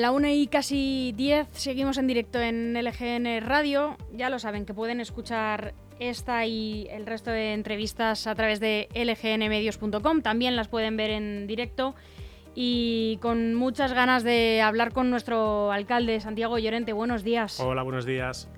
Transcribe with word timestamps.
La 0.00 0.12
una 0.12 0.32
y 0.32 0.46
casi 0.46 1.12
10, 1.14 1.48
seguimos 1.52 1.98
en 1.98 2.06
directo 2.06 2.40
en 2.40 2.72
LGN 2.72 3.42
Radio. 3.42 3.98
Ya 4.14 4.30
lo 4.30 4.38
saben 4.38 4.64
que 4.64 4.72
pueden 4.72 4.98
escuchar 4.98 5.74
esta 5.98 6.46
y 6.46 6.86
el 6.90 7.04
resto 7.04 7.30
de 7.30 7.52
entrevistas 7.52 8.26
a 8.26 8.34
través 8.34 8.60
de 8.60 8.88
lgnmedios.com. 8.94 10.22
También 10.22 10.56
las 10.56 10.68
pueden 10.68 10.96
ver 10.96 11.10
en 11.10 11.46
directo 11.46 11.94
y 12.54 13.18
con 13.20 13.54
muchas 13.54 13.92
ganas 13.92 14.24
de 14.24 14.62
hablar 14.62 14.94
con 14.94 15.10
nuestro 15.10 15.70
alcalde 15.70 16.18
Santiago 16.20 16.58
Llorente. 16.58 16.94
Buenos 16.94 17.22
días. 17.22 17.60
Hola, 17.60 17.82
buenos 17.82 18.06
días. 18.06 18.48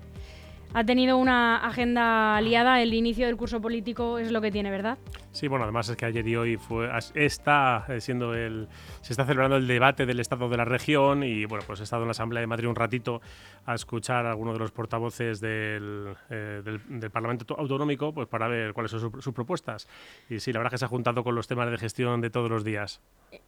Ha 0.73 0.85
tenido 0.85 1.17
una 1.17 1.57
agenda 1.57 2.39
liada, 2.39 2.81
el 2.81 2.93
inicio 2.93 3.25
del 3.25 3.35
curso 3.35 3.59
político 3.59 4.17
es 4.17 4.31
lo 4.31 4.39
que 4.39 4.49
tiene, 4.49 4.71
¿verdad? 4.71 4.97
Sí, 5.33 5.47
bueno, 5.47 5.63
además 5.63 5.89
es 5.89 5.97
que 5.97 6.05
ayer 6.05 6.27
y 6.27 6.35
hoy 6.35 6.57
fue, 6.57 6.87
está 7.15 7.85
eh, 7.89 7.99
siendo 7.99 8.35
el, 8.35 8.67
se 9.01 9.13
está 9.13 9.25
celebrando 9.25 9.57
el 9.57 9.65
debate 9.65 10.05
del 10.05 10.19
estado 10.19 10.47
de 10.47 10.57
la 10.57 10.63
región 10.63 11.23
y 11.23 11.45
bueno, 11.45 11.63
pues 11.65 11.79
he 11.79 11.83
estado 11.83 12.03
en 12.03 12.09
la 12.09 12.11
Asamblea 12.11 12.41
de 12.41 12.45
Madrid 12.45 12.67
un 12.67 12.75
ratito 12.75 13.19
a 13.65 13.73
escuchar 13.73 14.27
a 14.27 14.29
algunos 14.29 14.53
de 14.53 14.59
los 14.59 14.71
portavoces 14.71 15.41
del, 15.41 16.15
eh, 16.29 16.61
del, 16.63 17.09
Parlamento 17.09 17.55
Autonómico 17.57 18.13
pues 18.13 18.27
para 18.27 18.47
ver 18.47 18.73
cuáles 18.73 18.91
son 18.91 19.21
sus 19.21 19.33
propuestas. 19.33 19.87
Y 20.29 20.39
sí, 20.39 20.53
la 20.53 20.59
verdad 20.59 20.71
es 20.71 20.75
que 20.75 20.77
se 20.79 20.85
ha 20.85 20.89
juntado 20.89 21.23
con 21.23 21.33
los 21.33 21.47
temas 21.47 21.71
de 21.71 21.79
gestión 21.79 22.21
de 22.21 22.29
todos 22.29 22.51
los 22.51 22.63
días. 22.63 23.01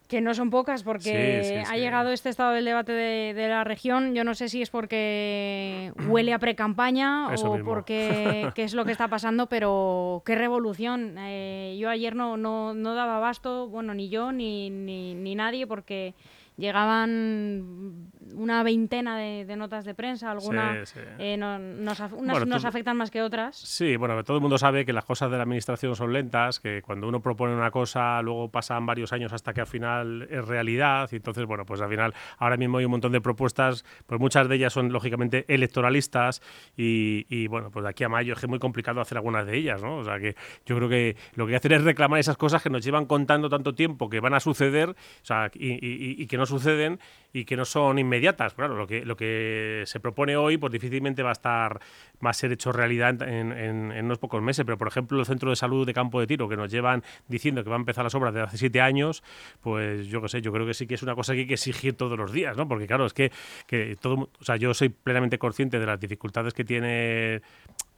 Que 0.07 0.21
no 0.21 0.33
son 0.33 0.49
pocas 0.49 0.81
porque 0.81 1.63
ha 1.67 1.77
llegado 1.77 2.11
este 2.11 2.29
estado 2.29 2.53
del 2.53 2.65
debate 2.65 2.93
de, 2.93 3.47
la 3.47 3.63
región. 3.63 4.15
Yo 4.15 4.23
no 4.23 4.33
sé 4.33 4.49
si 4.49 4.63
es 4.63 4.71
porque 4.71 5.93
huele 6.07 6.33
a 6.33 6.39
pre-campaña 6.39 7.27
o 7.27 7.63
porque 7.63 8.49
qué 8.55 8.63
es 8.63 8.73
lo 8.73 8.85
que 8.85 8.91
está 8.91 9.07
pasando, 9.07 9.47
pero 9.47 10.23
qué 10.25 10.33
revolución. 10.33 11.15
Eh, 11.19 11.74
yo 11.77 11.89
ayer 11.89 12.15
no, 12.15 12.37
no, 12.37 12.73
no 12.73 12.95
daba 12.95 13.17
abasto, 13.17 13.67
bueno, 13.67 13.93
ni 13.93 14.09
yo 14.09 14.31
ni, 14.31 14.69
ni, 14.69 15.15
ni 15.15 15.35
nadie, 15.35 15.67
porque 15.67 16.13
llegaban 16.57 18.11
una 18.33 18.63
veintena 18.63 19.17
de, 19.17 19.55
notas 19.55 19.85
de 19.85 19.93
prensa, 19.93 20.31
algunas 20.31 20.93
eh, 21.19 21.37
nos, 21.37 21.99
unas 22.11 22.65
afectan 22.65 22.97
más 22.97 23.11
que 23.11 23.21
otras. 23.21 23.57
Sí, 23.57 23.95
bueno, 23.95 24.23
todo 24.23 24.37
el 24.37 24.41
mundo 24.41 24.57
sabe 24.57 24.85
que 24.85 24.93
las 24.93 25.05
cosas 25.05 25.31
de 25.31 25.37
la 25.37 25.43
administración 25.43 25.95
son 25.95 26.13
lentas, 26.13 26.59
que 26.59 26.81
cuando 26.81 27.07
uno 27.07 27.21
propone 27.21 27.53
una 27.53 27.71
cosa, 27.71 28.21
luego 28.21 28.49
pasan 28.49 28.85
varios 28.85 29.13
años 29.13 29.33
hasta 29.33 29.53
que 29.53 29.61
al 29.61 29.67
final 29.67 30.27
es 30.29 30.45
realidad, 30.45 31.09
y 31.11 31.17
entonces, 31.17 31.45
bueno, 31.45 31.65
pues 31.65 31.81
al 31.81 31.89
final 31.89 32.13
ahora 32.37 32.57
mismo 32.57 32.77
hay 32.77 32.85
un 32.85 32.91
montón 32.91 33.11
de 33.11 33.21
propuestas, 33.21 33.85
pues 34.05 34.19
muchas 34.19 34.47
de 34.47 34.55
ellas 34.55 34.73
son 34.73 34.91
lógicamente 34.91 35.45
electoralistas, 35.47 36.41
y, 36.77 37.47
bueno, 37.47 37.69
pues 37.71 37.83
de 37.83 37.89
aquí 37.89 38.03
a 38.03 38.09
mayo 38.09 38.33
es 38.33 38.39
que 38.39 38.45
es 38.45 38.49
muy 38.49 38.59
complicado 38.59 39.01
hacer 39.01 39.17
algunas 39.17 39.45
de 39.45 39.57
ellas, 39.57 39.81
¿no? 39.81 39.97
O 39.97 40.03
sea 40.03 40.19
que 40.19 40.35
yo 40.65 40.75
creo 40.75 40.89
que 40.89 41.15
lo 41.35 41.45
que 41.45 41.51
hay 41.51 41.53
que 41.53 41.57
hacer 41.67 41.73
es 41.73 41.83
reclamar 41.83 42.19
esas 42.19 42.37
cosas 42.37 42.61
que 42.61 42.69
nos 42.69 42.83
llevan 42.83 43.05
contando 43.05 43.49
tanto 43.49 43.73
tiempo 43.73 44.09
que 44.09 44.19
van 44.19 44.33
a 44.33 44.39
suceder, 44.39 44.89
o 44.89 44.95
sea, 45.25 45.51
y, 45.53 46.21
y 46.21 46.27
que 46.27 46.37
no 46.37 46.44
suceden 46.45 46.99
y 47.33 47.43
que 47.43 47.57
no 47.57 47.65
son 47.65 47.99
inmediatas. 47.99 48.53
Claro, 48.53 48.75
lo 48.75 48.87
que, 48.87 49.05
lo 49.05 49.17
que 49.17 49.83
se 49.85 49.99
propone 49.99 50.37
hoy, 50.37 50.57
pues 50.57 50.71
difícilmente 50.71 51.21
va 51.21 51.29
a 51.29 51.33
estar, 51.33 51.81
va 52.25 52.29
a 52.29 52.33
ser 52.33 52.51
hecho 52.53 52.71
realidad 52.71 53.21
en, 53.23 53.51
en, 53.51 54.05
unos 54.05 54.19
pocos 54.19 54.41
meses. 54.41 54.63
Pero, 54.65 54.77
por 54.77 54.87
ejemplo, 54.87 55.19
el 55.19 55.25
Centro 55.25 55.49
de 55.49 55.57
Salud 55.57 55.85
de 55.85 55.93
Campo 55.93 56.19
de 56.19 56.27
Tiro, 56.27 56.47
que 56.47 56.55
nos 56.55 56.71
llevan 56.71 57.03
diciendo 57.27 57.63
que 57.63 57.69
va 57.69 57.75
a 57.75 57.79
empezar 57.79 58.05
las 58.05 58.15
obras 58.15 58.33
desde 58.33 58.47
hace 58.47 58.57
siete 58.57 58.79
años, 58.79 59.21
pues 59.61 60.07
yo 60.07 60.21
qué 60.21 60.29
sé, 60.29 60.41
yo 60.41 60.53
creo 60.53 60.65
que 60.65 60.73
sí 60.73 60.87
que 60.87 60.95
es 60.95 61.03
una 61.03 61.13
cosa 61.13 61.33
que 61.33 61.41
hay 61.41 61.47
que 61.47 61.55
exigir 61.55 61.95
todos 61.95 62.17
los 62.17 62.31
días, 62.31 62.55
¿no? 62.55 62.67
Porque, 62.67 62.87
claro, 62.87 63.05
es 63.05 63.13
que, 63.13 63.31
que 63.67 63.97
todo, 63.99 64.29
o 64.39 64.43
sea, 64.43 64.55
yo 64.55 64.73
soy 64.73 64.89
plenamente 64.89 65.37
consciente 65.37 65.77
de 65.77 65.85
las 65.85 65.99
dificultades 65.99 66.53
que 66.53 66.63
tiene 66.63 67.41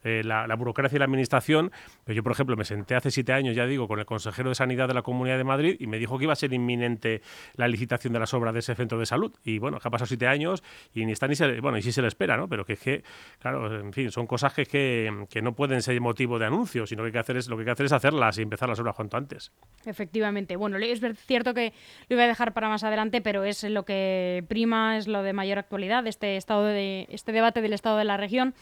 eh, 0.04 0.22
la, 0.24 0.56
burocracia 0.56 0.96
y 0.96 1.00
la 1.00 1.06
administración. 1.06 1.72
Pero 2.04 2.16
yo, 2.16 2.24
por 2.24 2.32
ejemplo, 2.32 2.56
me 2.56 2.66
senté 2.66 2.96
hace 2.96 3.12
siete 3.12 3.34
años, 3.34 3.56
ya 3.56 3.66
digo, 3.66 3.88
con 3.88 4.00
el 4.00 4.06
consejero 4.06 4.50
de 4.50 4.56
Sanidad 4.56 4.88
de 4.88 4.94
la 4.94 5.02
Comunidad 5.02 5.38
de 5.38 5.44
Madrid 5.44 5.76
y 5.80 5.88
me 5.88 5.98
dijo 5.98 6.18
que 6.18 6.26
iba 6.26 6.34
a 6.34 6.36
ser 6.36 6.54
inminente 6.54 7.22
la 7.56 7.68
licitación 7.68 8.14
de 8.14 8.20
las 8.20 8.34
obras 8.34 8.54
de 8.54 8.60
ese 8.60 8.76
centro 8.76 9.00
de 9.00 9.06
salud. 9.06 9.34
Y 9.44 9.60
bueno, 9.60 9.80
que 9.80 9.88
ha 9.88 9.92
pasado 9.92 10.08
siete 10.08 10.28
años 10.28 10.64
y 10.94 11.06
ni 11.06 11.12
está 11.12 11.28
ni 11.28 11.36
se, 11.36 11.60
bueno, 11.62 11.78
y 11.78 11.82
sí 11.82 11.92
se 11.92 12.02
le 12.02 12.08
espera, 12.08 12.38
¿no? 12.38 12.48
Pero 12.48 12.66
que 12.66 12.74
es 12.74 12.80
que, 12.80 13.04
claro, 13.40 13.80
en 13.80 13.94
fin, 13.94 14.12
son 14.12 14.28
cosas 14.28 14.54
que, 14.54 14.66
que, 14.66 15.42
no 15.42 15.54
pueden 15.54 15.82
ser 15.82 16.00
motivo 16.02 16.40
de 16.40 16.46
anuncio, 16.46 16.86
sino 16.86 17.04
que, 17.04 17.08
hay 17.08 17.12
que 17.14 17.20
hacer 17.20 17.38
es, 17.38 17.48
lo 17.48 17.56
que 17.56 17.62
hay 17.62 17.66
que 17.66 17.72
hacer 17.72 17.86
es 17.86 17.92
hacerlas 17.92 18.38
y 18.38 18.42
empezar 18.42 18.70
las 18.70 18.80
obras 18.80 18.96
cuanto 18.96 19.18
antes. 19.18 19.52
Efectivamente. 19.86 20.56
Bueno, 20.56 20.78
es 20.78 21.02
cierto 21.26 21.54
que 21.54 21.74
lo 22.10 22.16
iba 22.16 22.24
a 22.24 22.28
dejar 22.28 22.54
para 22.54 22.70
más 22.70 22.84
adelante, 22.84 23.22
pero 23.22 23.44
es 23.44 23.64
lo 23.64 23.86
que 23.86 24.44
prima, 24.48 24.98
es 24.98 25.08
lo 25.08 25.24
de 25.24 25.34
mayor 25.34 25.60
actualidad, 25.60 26.06
este, 26.08 26.38
estado 26.38 26.66
de, 26.66 27.08
este 27.10 27.32
debate 27.32 27.62
del 27.62 27.74
estado 27.74 27.98
de 27.98 28.06
la 28.06 28.18
región. 28.18 28.54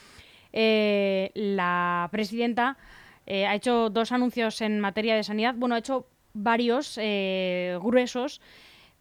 Eh, 0.57 1.31
la 1.33 2.07
presidenta 2.13 2.77
eh, 3.25 3.45
ha 3.45 3.55
hecho 3.55 3.89
dos 3.89 4.13
anuncios 4.13 4.61
en 4.61 4.79
materia 4.79 5.13
de 5.16 5.23
sanidad. 5.23 5.53
Bueno, 5.53 5.75
ha 5.75 5.79
hecho 5.79 6.07
varios 6.33 6.97
eh, 7.01 7.77
gruesos, 7.83 8.39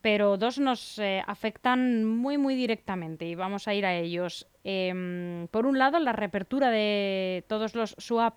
pero 0.00 0.36
dos 0.36 0.58
nos 0.58 1.00
afectan 1.26 2.04
muy, 2.04 2.38
muy 2.38 2.56
directamente 2.56 3.26
y 3.26 3.36
vamos 3.36 3.68
a 3.68 3.74
ir 3.74 3.86
a 3.86 3.94
ellos. 3.94 4.48
Em, 4.64 5.46
por 5.48 5.64
un 5.66 5.78
lado, 5.78 6.00
la 6.00 6.12
reapertura 6.12 6.70
de 6.70 7.44
todos 7.48 7.74
los 7.74 7.94
SWAP 7.98 8.34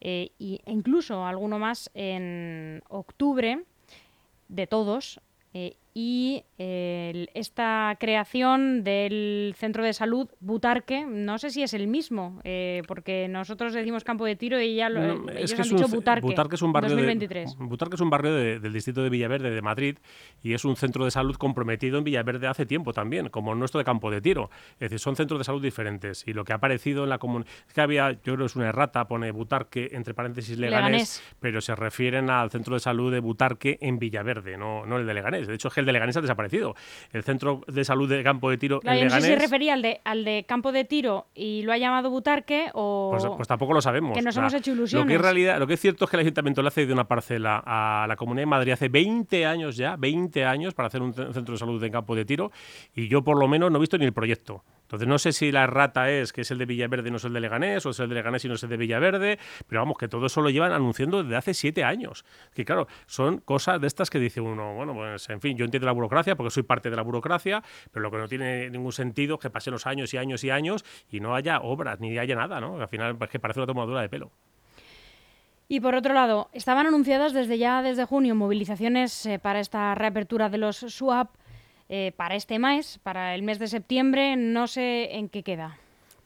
e 0.00 0.32
incluso 0.66 1.24
alguno 1.24 1.58
más 1.58 1.90
en 1.94 2.82
octubre, 2.88 3.64
de 4.48 4.66
todos, 4.66 5.20
y 5.94 6.44
esta 6.58 7.96
creación 8.00 8.82
del 8.82 9.54
centro 9.56 9.84
de 9.84 9.92
salud 9.92 10.28
Butarque, 10.40 11.06
no 11.06 11.38
sé 11.38 11.50
si 11.50 11.62
es 11.62 11.74
el 11.74 11.86
mismo, 11.86 12.40
eh, 12.44 12.82
porque 12.86 13.28
nosotros 13.28 13.72
decimos 13.72 14.04
campo 14.04 14.24
de 14.24 14.36
tiro 14.36 14.60
y 14.60 14.76
ya 14.76 14.88
lo, 14.88 15.28
es 15.30 15.54
que 15.54 15.62
han 15.62 15.68
dicho 15.68 15.88
Butarque. 15.88 16.26
Butarque 16.26 16.56
es 16.56 16.62
un 16.62 16.72
barrio, 16.72 16.96
De, 16.96 17.46
Butarque 17.58 17.94
es 17.94 18.00
un 18.00 18.10
barrio 18.10 18.34
del 18.34 18.72
distrito 18.72 19.02
de 19.02 19.10
Villaverde 19.10 19.50
de 19.50 19.62
Madrid 19.62 19.98
y 20.42 20.54
es 20.54 20.64
un 20.64 20.76
centro 20.76 21.04
de 21.04 21.10
salud 21.10 21.36
comprometido 21.36 21.98
en 21.98 22.04
Villaverde 22.04 22.46
hace 22.46 22.66
tiempo 22.66 22.92
también, 22.92 23.28
como 23.28 23.52
el 23.52 23.58
nuestro 23.58 23.78
de 23.78 23.84
campo 23.84 24.10
de 24.10 24.20
tiro. 24.20 24.50
Es 24.74 24.80
decir, 24.80 24.98
son 24.98 25.16
centros 25.16 25.38
de 25.38 25.44
salud 25.44 25.62
diferentes 25.62 26.24
y 26.26 26.32
lo 26.32 26.44
que 26.44 26.52
ha 26.52 26.56
aparecido 26.56 27.04
en 27.04 27.10
la 27.10 27.18
comunidad 27.18 27.50
es 27.66 27.74
que 27.74 27.80
había, 27.80 28.12
yo 28.12 28.34
creo 28.34 28.38
que 28.38 28.44
es 28.46 28.56
una 28.56 28.68
errata, 28.68 29.06
pone 29.06 29.30
Butarque 29.30 29.90
entre 29.92 30.14
paréntesis 30.14 30.58
Leganés, 30.58 31.22
pero 31.40 31.60
se 31.60 31.74
refieren 31.74 32.30
al 32.30 32.50
centro 32.50 32.74
de 32.74 32.80
salud 32.80 33.12
de 33.12 33.20
Butarque 33.20 33.78
en 33.80 33.98
Villaverde, 33.98 34.56
no, 34.56 34.86
no 34.86 34.98
el 34.98 35.06
de 35.06 35.14
Leganés. 35.14 35.46
De 35.46 35.54
hecho, 35.54 35.68
es 35.68 35.74
que 35.74 35.80
el 35.80 35.86
de 35.88 35.92
Leganés 35.92 36.16
ha 36.16 36.20
desaparecido. 36.20 36.74
El 37.12 37.22
centro 37.22 37.62
de 37.66 37.84
salud 37.84 38.08
de 38.08 38.22
campo 38.22 38.50
de 38.50 38.58
tiro 38.58 38.80
en 38.82 38.94
Leganés... 38.94 39.14
No 39.14 39.20
sé 39.20 39.26
si 39.26 39.32
se 39.32 39.38
refería 39.38 39.74
al 39.74 39.82
de, 39.82 40.00
al 40.04 40.24
de 40.24 40.44
campo 40.46 40.72
de 40.72 40.84
tiro 40.84 41.26
y 41.34 41.62
lo 41.62 41.72
ha 41.72 41.78
llamado 41.78 42.10
Butarque 42.10 42.70
o... 42.74 43.08
Pues, 43.10 43.26
pues 43.36 43.48
tampoco 43.48 43.74
lo 43.74 43.80
sabemos. 43.80 44.16
Que 44.16 44.22
nos 44.22 44.36
hemos 44.36 44.54
hecho 44.54 44.72
ilusiones. 44.72 45.06
Lo 45.06 45.10
que, 45.10 45.18
realidad, 45.18 45.58
lo 45.58 45.66
que 45.66 45.74
es 45.74 45.80
cierto 45.80 46.04
es 46.04 46.10
que 46.10 46.16
el 46.16 46.20
Ayuntamiento 46.20 46.62
le 46.62 46.68
ha 46.68 46.70
cedido 46.70 46.94
una 46.94 47.08
parcela 47.08 47.62
a 47.64 48.06
la 48.06 48.16
Comunidad 48.16 48.42
de 48.42 48.46
Madrid 48.46 48.72
hace 48.72 48.88
20 48.88 49.46
años 49.46 49.76
ya, 49.76 49.96
20 49.96 50.44
años, 50.44 50.74
para 50.74 50.88
hacer 50.88 51.02
un 51.02 51.12
centro 51.14 51.52
de 51.52 51.58
salud 51.58 51.80
de 51.80 51.90
campo 51.90 52.14
de 52.14 52.24
tiro 52.24 52.50
y 52.94 53.08
yo 53.08 53.22
por 53.22 53.38
lo 53.38 53.48
menos 53.48 53.70
no 53.70 53.78
he 53.78 53.80
visto 53.80 53.98
ni 53.98 54.04
el 54.04 54.12
proyecto. 54.12 54.62
Entonces 54.88 55.06
no 55.06 55.18
sé 55.18 55.32
si 55.32 55.52
la 55.52 55.66
rata 55.66 56.10
es 56.10 56.32
que 56.32 56.40
es 56.40 56.50
el 56.50 56.56
de 56.56 56.64
Villaverde 56.64 57.08
y 57.08 57.10
no 57.10 57.18
es 57.18 57.24
el 57.24 57.34
de 57.34 57.40
Leganés, 57.40 57.84
o 57.84 57.90
es 57.90 58.00
el 58.00 58.08
de 58.08 58.14
Leganés 58.14 58.42
y 58.46 58.48
no 58.48 58.54
es 58.54 58.62
el 58.62 58.70
de 58.70 58.78
Villaverde, 58.78 59.38
pero 59.66 59.82
vamos, 59.82 59.98
que 59.98 60.08
todo 60.08 60.24
eso 60.24 60.40
lo 60.40 60.48
llevan 60.48 60.72
anunciando 60.72 61.22
desde 61.22 61.36
hace 61.36 61.52
siete 61.52 61.84
años. 61.84 62.24
Que 62.54 62.64
claro, 62.64 62.88
son 63.04 63.36
cosas 63.36 63.82
de 63.82 63.86
estas 63.86 64.08
que 64.08 64.18
dice 64.18 64.40
uno, 64.40 64.72
bueno, 64.72 64.94
pues 64.94 65.28
en 65.28 65.42
fin, 65.42 65.58
yo 65.58 65.66
entiendo 65.66 65.84
la 65.84 65.92
burocracia 65.92 66.36
porque 66.36 66.50
soy 66.50 66.62
parte 66.62 66.88
de 66.88 66.96
la 66.96 67.02
burocracia, 67.02 67.62
pero 67.92 68.02
lo 68.02 68.10
que 68.10 68.16
no 68.16 68.28
tiene 68.28 68.70
ningún 68.70 68.92
sentido 68.92 69.34
es 69.34 69.40
que 69.42 69.50
pasen 69.50 69.74
los 69.74 69.86
años 69.86 70.14
y 70.14 70.16
años 70.16 70.42
y 70.42 70.48
años 70.48 70.86
y 71.10 71.20
no 71.20 71.34
haya 71.34 71.60
obras 71.60 72.00
ni 72.00 72.16
haya 72.16 72.34
nada, 72.34 72.58
¿no? 72.58 72.80
Al 72.80 72.88
final 72.88 73.18
es 73.20 73.28
que 73.28 73.38
parece 73.38 73.60
una 73.60 73.66
tomadura 73.66 74.00
de 74.00 74.08
pelo. 74.08 74.32
Y 75.68 75.80
por 75.80 75.94
otro 75.94 76.14
lado, 76.14 76.48
estaban 76.54 76.86
anunciadas 76.86 77.34
desde 77.34 77.58
ya 77.58 77.82
desde 77.82 78.06
junio 78.06 78.34
movilizaciones 78.34 79.26
eh, 79.26 79.38
para 79.38 79.60
esta 79.60 79.94
reapertura 79.94 80.48
de 80.48 80.56
los 80.56 80.78
SWAP 80.78 81.28
eh, 81.88 82.12
para 82.16 82.34
este 82.34 82.58
mes, 82.58 82.98
para 83.02 83.34
el 83.34 83.42
mes 83.42 83.58
de 83.58 83.66
septiembre, 83.66 84.36
no 84.36 84.66
sé 84.66 85.16
en 85.16 85.28
qué 85.28 85.42
queda. 85.42 85.78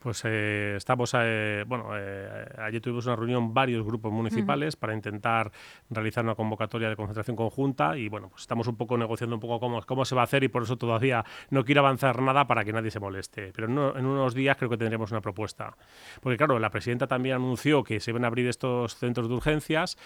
Pues 0.02 0.22
eh, 0.24 0.74
estamos, 0.76 1.14
eh, 1.16 1.62
bueno, 1.64 1.92
ayer 1.92 2.80
tuvimos 2.80 3.06
una 3.06 3.14
reunión 3.14 3.54
varios 3.54 3.86
grupos 3.86 4.12
municipales 4.12 4.74
para 4.74 4.94
intentar 4.94 5.52
realizar 5.90 6.24
una 6.24 6.34
convocatoria 6.34 6.88
de 6.88 6.96
concentración 6.96 7.36
conjunta 7.36 7.96
y 7.96 8.08
bueno, 8.08 8.28
pues 8.28 8.42
estamos 8.42 8.66
un 8.66 8.76
poco 8.76 8.98
negociando 8.98 9.36
un 9.36 9.40
poco 9.40 9.60
cómo, 9.60 9.80
cómo 9.82 10.04
se 10.04 10.16
va 10.16 10.22
a 10.22 10.24
hacer 10.24 10.42
y 10.42 10.48
por 10.48 10.64
eso 10.64 10.76
todavía 10.76 11.24
no 11.50 11.64
quiero 11.64 11.82
avanzar 11.82 12.20
nada 12.20 12.48
para 12.48 12.64
que 12.64 12.72
nadie 12.72 12.90
se 12.90 12.98
moleste. 12.98 13.52
Pero 13.54 13.68
en, 13.68 14.04
unos 14.04 14.34
días 14.34 14.56
creo 14.56 14.68
que 14.68 14.76
tendremos 14.76 15.12
una 15.12 15.20
propuesta. 15.20 15.76
Porque 16.20 16.36
claro, 16.36 16.58
la 16.58 16.70
presidenta 16.70 17.06
también 17.06 17.36
anunció 17.36 17.84
que 17.84 18.00
se 18.00 18.10
van 18.10 18.24
a 18.24 18.26
abrir 18.26 18.48
estos 18.48 18.96
centros 18.96 19.28
de 19.28 19.34
urgencias, 19.34 19.96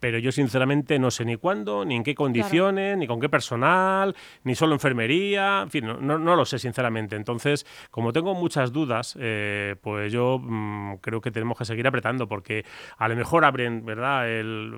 pero 0.00 0.18
yo 0.18 0.32
sinceramente 0.32 0.98
no 0.98 1.10
sé 1.10 1.24
ni 1.24 1.36
cuándo, 1.36 1.84
ni 1.84 1.96
en 1.96 2.02
qué 2.02 2.14
condiciones, 2.14 2.96
ni 2.96 3.06
con 3.06 3.20
qué 3.20 3.28
personal, 3.28 4.14
ni 4.44 4.54
solo 4.54 4.74
enfermería, 4.74 5.62
en 5.62 5.70
fin, 5.70 5.86
no, 5.86 6.18
no, 6.18 6.36
lo 6.36 6.44
sé 6.44 6.58
sinceramente. 6.58 7.16
Entonces, 7.16 7.66
como 7.90 8.12
tengo 8.12 8.34
muchas 8.34 8.72
dudas, 8.72 9.16
eh, 9.20 9.76
pues 9.80 10.12
yo 10.12 10.38
mm, 10.38 10.96
creo 11.00 11.20
que 11.20 11.30
tenemos 11.30 11.56
que 11.58 11.64
seguir 11.64 11.86
apretando 11.86 12.28
porque 12.28 12.64
a 12.98 13.08
lo 13.08 13.16
mejor 13.16 13.44
abren, 13.44 13.84
¿verdad?, 13.84 14.26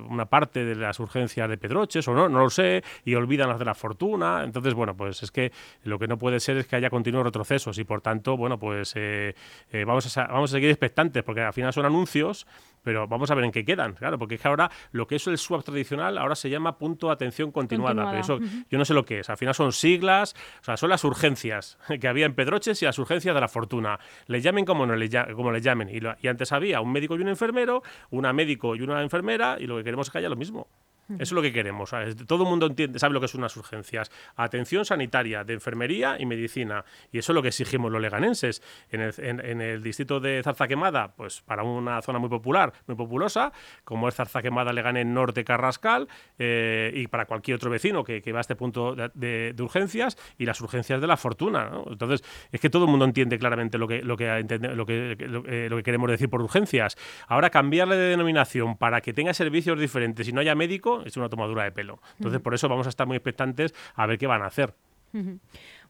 una 0.09 0.27
parte 0.27 0.65
de 0.65 0.75
las 0.75 1.01
urgencias 1.01 1.49
de 1.49 1.59
Pedroches 1.59 2.07
o 2.09 2.15
no, 2.15 2.29
no 2.29 2.41
lo 2.41 2.51
sé, 2.51 2.83
y 3.05 3.15
olvidan 3.15 3.49
las 3.49 3.59
de 3.59 3.65
la 3.65 3.75
fortuna. 3.75 4.43
Entonces, 4.45 4.75
bueno, 4.75 4.97
pues 4.97 5.23
es 5.23 5.31
que 5.31 5.53
lo 5.83 5.99
que 5.99 6.07
no 6.07 6.19
puede 6.19 6.41
ser 6.41 6.57
es 6.57 6.67
que 6.67 6.77
haya 6.77 6.91
continuos 6.91 7.25
retrocesos 7.25 7.79
y 7.79 7.85
por 7.85 8.01
tanto, 8.01 8.37
bueno, 8.37 8.59
pues 8.59 8.93
eh, 8.97 9.35
eh, 9.73 9.85
vamos, 9.85 10.17
a, 10.17 10.27
vamos 10.27 10.51
a 10.51 10.57
seguir 10.57 10.71
expectantes 10.71 11.23
porque 11.23 11.41
al 11.41 11.53
final 11.53 11.73
son 11.73 11.87
anuncios 11.87 12.47
pero 12.89 13.07
vamos 13.07 13.31
a 13.31 13.35
ver 13.35 13.45
en 13.45 13.53
qué 13.53 13.67
quedan, 13.67 13.93
claro, 13.93 14.19
porque 14.19 14.37
es 14.37 14.41
que 14.41 14.49
ahora 14.49 14.71
lo 14.93 15.07
que 15.07 15.17
es 15.17 15.27
el 15.27 15.37
swap 15.37 15.63
tradicional 15.63 16.17
ahora 16.17 16.35
se 16.35 16.49
llama 16.49 16.79
punto 16.79 17.09
de 17.09 17.13
atención 17.13 17.53
continuada, 17.53 18.07
pero 18.09 18.19
eso 18.19 18.39
yo 18.71 18.79
no 18.79 18.85
sé 18.87 18.95
lo 18.95 19.05
que 19.05 19.19
es, 19.19 19.29
al 19.29 19.37
final 19.37 19.55
son 19.55 19.73
siglas, 19.73 20.35
o 20.63 20.65
sea, 20.65 20.79
son 20.79 20.89
las 20.89 21.05
urgencias 21.05 21.77
que 22.01 22.09
había 22.09 22.25
en 22.25 22.33
Pedroches 22.33 22.81
y 22.81 22.87
las 22.87 22.99
urgencias 22.99 23.35
de 23.35 23.41
la 23.43 23.49
fortuna, 23.49 24.01
le 24.27 24.41
llamen 24.41 24.65
como, 24.65 24.87
no 24.87 24.97
le, 24.97 25.11
como 25.35 25.53
le 25.53 25.61
llamen, 25.61 25.91
y, 25.91 26.01
y 26.23 26.29
antes 26.29 26.51
había 26.51 26.81
un 26.81 26.91
médico 26.91 27.15
y 27.15 27.21
un 27.21 27.29
enfermero, 27.29 27.83
una 28.09 28.33
médico 28.33 28.75
y 28.75 28.81
una 28.81 29.03
enfermera, 29.03 29.59
y 29.61 29.67
lo 29.67 29.77
que 29.77 29.85
queremos 29.85 30.07
es 30.07 30.11
que 30.11 30.17
haya 30.17 30.31
lo 30.31 30.37
mismo. 30.37 30.67
Eso 31.15 31.23
es 31.23 31.33
lo 31.33 31.43
que 31.43 31.53
queremos. 31.53 31.91
Todo 32.27 32.45
el 32.45 32.49
mundo 32.49 32.67
entiende, 32.67 32.99
sabe 32.99 33.15
lo 33.15 33.21
que 33.21 33.29
son 33.29 33.41
unas 33.41 33.57
urgencias. 33.57 34.11
Atención 34.37 34.85
sanitaria, 34.85 35.45
de 35.45 35.55
enfermería 35.55 36.17
y 36.19 36.27
medicina. 36.27 36.85
Y 37.13 37.19
eso 37.19 37.33
es 37.33 37.35
lo 37.35 37.43
que 37.43 37.49
exigimos 37.49 37.91
los 37.91 38.01
leganenses. 38.01 38.63
En 38.91 39.01
el, 39.01 39.15
en, 39.19 39.61
el 39.61 39.83
distrito 39.83 40.21
de 40.21 40.43
Zarzaquemada, 40.43 41.15
pues 41.15 41.43
para 41.43 41.63
una 41.63 42.03
zona 42.03 42.19
muy 42.19 42.29
popular, 42.29 42.73
muy 42.87 42.97
populosa, 42.97 43.53
como 43.85 44.09
es 44.09 44.15
Zarzaquemada, 44.15 44.73
Leganés 44.73 45.07
Norte, 45.07 45.45
Carrascal, 45.45 46.09
eh, 46.39 46.93
y 46.95 47.07
para 47.07 47.27
cualquier 47.27 47.57
otro 47.57 47.71
vecino 47.71 48.05
que, 48.05 48.23
va 48.33 48.39
a 48.39 48.41
este 48.43 48.57
punto 48.57 48.95
de, 48.95 49.55
urgencias, 49.61 50.17
y 50.37 50.45
las 50.45 50.61
urgencias 50.61 51.01
de 51.01 51.07
la 51.07 51.17
fortuna. 51.17 51.71
Entonces, 51.87 52.23
es 52.53 52.61
que 52.61 52.71
todo 52.71 52.85
el 52.85 52.91
mundo 52.91 53.05
entiende 53.05 53.39
claramente 53.39 53.79
lo 53.79 53.89
que, 53.89 54.03
lo 54.03 54.17
que, 54.17 54.45
lo 54.75 54.87
que, 54.87 55.17
eh, 55.47 55.69
lo 55.71 55.77
que 55.77 55.83
queremos 55.83 56.11
decir 56.11 56.29
por 56.29 56.43
urgencias. 56.43 56.97
Ahora, 57.27 57.51
cambiarle 57.51 57.97
de 57.97 58.11
denominación 58.11 58.77
para 58.77 59.01
que 59.01 59.13
tenga 59.13 59.33
servicios 59.35 59.79
diferentes 59.79 60.29
y 60.29 60.33
no 60.33 60.41
haya 60.41 60.55
médico, 60.55 60.98
es 61.05 61.17
una 61.17 61.29
tomadura 61.29 61.65
de 61.65 61.73
pelo. 61.73 62.01
Entonces, 62.17 62.41
por 62.41 62.55
eso 62.55 62.69
vamos 62.69 62.87
a 62.87 62.91
estar 62.91 63.07
muy 63.07 63.17
expectantes 63.17 63.75
a 63.95 64.07
ver 64.07 64.19
qué 64.19 64.27
van 64.27 64.43
a 64.43 64.47
hacer. 64.47 64.75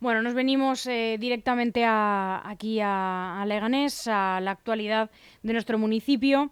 Bueno, 0.01 0.23
nos 0.23 0.35
venimos 0.35 0.87
eh, 0.87 1.17
directamente 1.19 1.85
aquí 1.87 2.81
a, 2.83 3.45
Leganés, 3.47 4.07
a 4.07 4.41
la 4.41 4.53
actualidad 4.53 5.11
de 5.43 5.53
nuestro 5.53 5.79
municipio, 5.79 6.51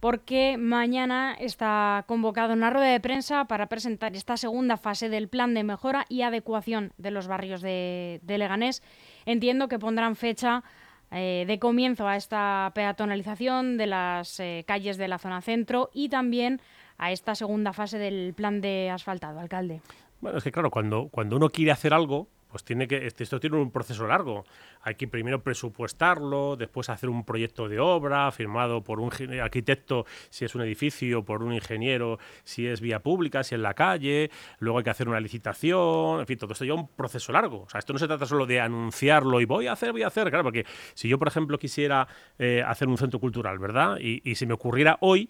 porque 0.00 0.56
mañana 0.58 1.36
está 1.38 2.04
convocada 2.06 2.54
una 2.54 2.70
rueda 2.70 2.88
de 2.88 3.00
prensa 3.00 3.46
para 3.46 3.66
presentar 3.66 4.14
esta 4.16 4.36
segunda 4.36 4.76
fase 4.76 5.08
del 5.08 5.28
plan 5.28 5.54
de 5.54 5.64
mejora 5.64 6.06
y 6.08 6.22
adecuación 6.22 6.92
de 6.96 7.10
los 7.10 7.28
barrios 7.28 7.60
de, 7.60 8.20
Leganés. 8.26 8.82
Entiendo 9.26 9.68
que 9.68 9.78
pondrán 9.78 10.16
fecha 10.16 10.64
eh, 11.10 11.44
de 11.46 11.58
comienzo 11.58 12.08
a 12.08 12.16
esta 12.16 12.72
peatonalización 12.74 13.76
de 13.76 13.86
las 13.86 14.40
eh, 14.40 14.64
calles 14.66 14.96
de 14.96 15.08
la 15.08 15.18
zona 15.18 15.40
centro 15.40 15.90
y 15.92 16.08
también 16.08 16.60
a 16.98 17.12
esta 17.12 17.34
segunda 17.34 17.72
fase 17.72 17.98
del 17.98 18.34
plan 18.34 18.60
de 18.60 18.90
asfaltado, 18.90 19.40
alcalde? 19.40 19.80
Bueno, 20.20 20.38
es 20.38 20.44
que 20.44 20.52
claro, 20.52 20.70
cuando, 20.70 21.08
cuando 21.10 21.36
uno 21.36 21.50
quiere 21.50 21.72
hacer 21.72 21.92
algo, 21.92 22.28
pues 22.48 22.64
tiene 22.64 22.86
que 22.88 23.06
esto 23.06 23.40
tiene 23.40 23.56
un 23.56 23.70
proceso 23.70 24.06
largo. 24.06 24.44
Hay 24.82 24.94
que 24.94 25.08
primero 25.08 25.42
presupuestarlo, 25.42 26.56
después 26.56 26.88
hacer 26.88 27.10
un 27.10 27.24
proyecto 27.24 27.68
de 27.68 27.78
obra 27.80 28.30
firmado 28.30 28.82
por 28.82 29.00
un 29.00 29.10
arquitecto 29.42 30.06
si 30.30 30.44
es 30.44 30.54
un 30.54 30.62
edificio, 30.62 31.24
por 31.24 31.42
un 31.42 31.52
ingeniero 31.52 32.18
si 32.44 32.66
es 32.66 32.80
vía 32.80 33.00
pública, 33.00 33.42
si 33.44 33.56
es 33.56 33.60
la 33.60 33.74
calle, 33.74 34.30
luego 34.58 34.78
hay 34.78 34.84
que 34.84 34.90
hacer 34.90 35.08
una 35.08 35.20
licitación, 35.20 36.20
en 36.20 36.26
fin, 36.26 36.38
todo 36.38 36.52
esto 36.52 36.64
lleva 36.64 36.76
un 36.76 36.88
proceso 36.88 37.32
largo. 37.32 37.62
O 37.62 37.68
sea, 37.68 37.78
esto 37.78 37.92
no 37.92 37.98
se 37.98 38.06
trata 38.06 38.26
solo 38.26 38.46
de 38.46 38.60
anunciarlo 38.60 39.40
y 39.40 39.44
voy 39.44 39.66
a 39.66 39.72
hacer, 39.72 39.92
voy 39.92 40.04
a 40.04 40.06
hacer, 40.06 40.30
claro, 40.30 40.44
porque 40.44 40.64
si 40.94 41.08
yo, 41.08 41.18
por 41.18 41.28
ejemplo, 41.28 41.58
quisiera 41.58 42.06
eh, 42.38 42.62
hacer 42.66 42.88
un 42.88 42.96
centro 42.96 43.18
cultural, 43.18 43.58
¿verdad? 43.58 43.98
Y, 44.00 44.22
y 44.24 44.36
si 44.36 44.46
me 44.46 44.54
ocurriera 44.54 44.96
hoy, 45.00 45.28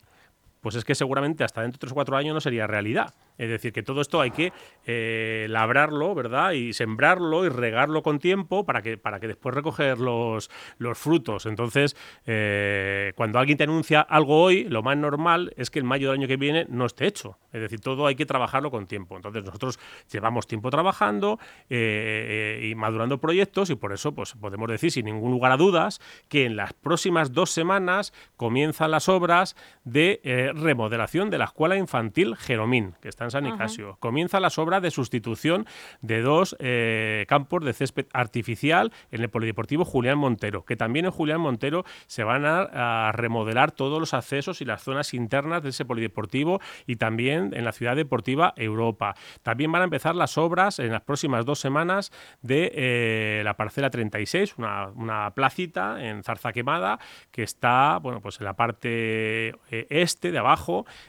pues 0.66 0.74
es 0.74 0.84
que 0.84 0.96
seguramente 0.96 1.44
hasta 1.44 1.62
dentro 1.62 1.76
de 1.76 1.80
tres 1.82 1.92
o 1.92 1.94
cuatro 1.94 2.16
años 2.16 2.34
no 2.34 2.40
sería 2.40 2.66
realidad. 2.66 3.14
Es 3.38 3.48
decir, 3.48 3.72
que 3.72 3.84
todo 3.84 4.00
esto 4.00 4.20
hay 4.20 4.32
que 4.32 4.52
eh, 4.84 5.46
labrarlo, 5.48 6.12
¿verdad? 6.12 6.52
Y 6.52 6.72
sembrarlo 6.72 7.44
y 7.44 7.50
regarlo 7.50 8.02
con 8.02 8.18
tiempo 8.18 8.64
para 8.64 8.82
que, 8.82 8.98
para 8.98 9.20
que 9.20 9.28
después 9.28 9.54
recoger 9.54 10.00
los, 10.00 10.50
los 10.78 10.98
frutos. 10.98 11.46
Entonces, 11.46 11.96
eh, 12.26 13.12
cuando 13.14 13.38
alguien 13.38 13.58
te 13.58 13.62
anuncia 13.62 14.00
algo 14.00 14.42
hoy, 14.42 14.64
lo 14.64 14.82
más 14.82 14.96
normal 14.96 15.52
es 15.56 15.70
que 15.70 15.78
en 15.78 15.86
mayo 15.86 16.10
del 16.10 16.18
año 16.18 16.26
que 16.26 16.36
viene 16.36 16.66
no 16.68 16.84
esté 16.84 17.06
hecho. 17.06 17.38
Es 17.52 17.60
decir, 17.60 17.78
todo 17.78 18.06
hay 18.08 18.16
que 18.16 18.26
trabajarlo 18.26 18.72
con 18.72 18.88
tiempo. 18.88 19.14
Entonces, 19.14 19.44
nosotros 19.44 19.78
llevamos 20.10 20.48
tiempo 20.48 20.70
trabajando 20.70 21.38
eh, 21.70 22.68
y 22.68 22.74
madurando 22.74 23.18
proyectos 23.18 23.70
y 23.70 23.76
por 23.76 23.92
eso 23.92 24.16
pues, 24.16 24.32
podemos 24.32 24.68
decir 24.68 24.90
sin 24.90 25.04
ningún 25.04 25.30
lugar 25.30 25.52
a 25.52 25.56
dudas 25.56 26.00
que 26.28 26.44
en 26.44 26.56
las 26.56 26.72
próximas 26.72 27.32
dos 27.32 27.50
semanas 27.50 28.12
comienzan 28.36 28.90
las 28.90 29.08
obras 29.08 29.54
de 29.84 30.20
remodelación 30.56 31.30
de 31.30 31.38
la 31.38 31.44
escuela 31.44 31.76
infantil 31.76 32.36
Jeromín, 32.36 32.94
que 33.00 33.08
está 33.08 33.24
en 33.24 33.30
San 33.30 33.44
Nicasio. 33.44 33.96
Comienza 34.00 34.40
las 34.40 34.58
obras 34.58 34.82
de 34.82 34.90
sustitución 34.90 35.66
de 36.00 36.22
dos 36.22 36.56
eh, 36.58 37.26
campos 37.28 37.64
de 37.64 37.72
césped 37.72 38.06
artificial 38.12 38.92
en 39.10 39.22
el 39.22 39.28
Polideportivo 39.28 39.84
Julián 39.84 40.18
Montero, 40.18 40.64
que 40.64 40.76
también 40.76 41.06
en 41.06 41.10
Julián 41.10 41.40
Montero 41.40 41.84
se 42.06 42.24
van 42.24 42.44
a, 42.44 43.12
remodelar 43.12 43.72
todos 43.72 44.00
los 44.00 44.14
accesos 44.14 44.60
y 44.60 44.64
las 44.64 44.82
zonas 44.82 45.14
internas 45.14 45.62
de 45.62 45.70
ese 45.70 45.84
Polideportivo 45.84 46.60
y 46.86 46.96
también 46.96 47.52
en 47.54 47.64
la 47.64 47.72
Ciudad 47.72 47.96
Deportiva 47.96 48.52
Europa. 48.56 49.14
También 49.42 49.70
van 49.72 49.82
a 49.82 49.84
empezar 49.84 50.14
las 50.14 50.38
obras 50.38 50.78
en 50.78 50.92
las 50.92 51.02
próximas 51.02 51.44
dos 51.44 51.58
semanas 51.58 52.12
de 52.42 52.72
eh, 52.74 53.42
la 53.44 53.56
parcela 53.56 53.90
36, 53.90 54.54
una, 54.58 54.88
una 54.88 55.30
placita 55.32 56.04
en 56.04 56.22
Zarza 56.22 56.52
Quemada 56.52 56.98
que 57.30 57.42
está 57.42 57.98
bueno, 57.98 58.20
pues 58.20 58.40
en 58.40 58.44
la 58.44 58.54
parte 58.54 59.48
eh, 59.70 59.86
este 59.90 60.30
de 60.30 60.38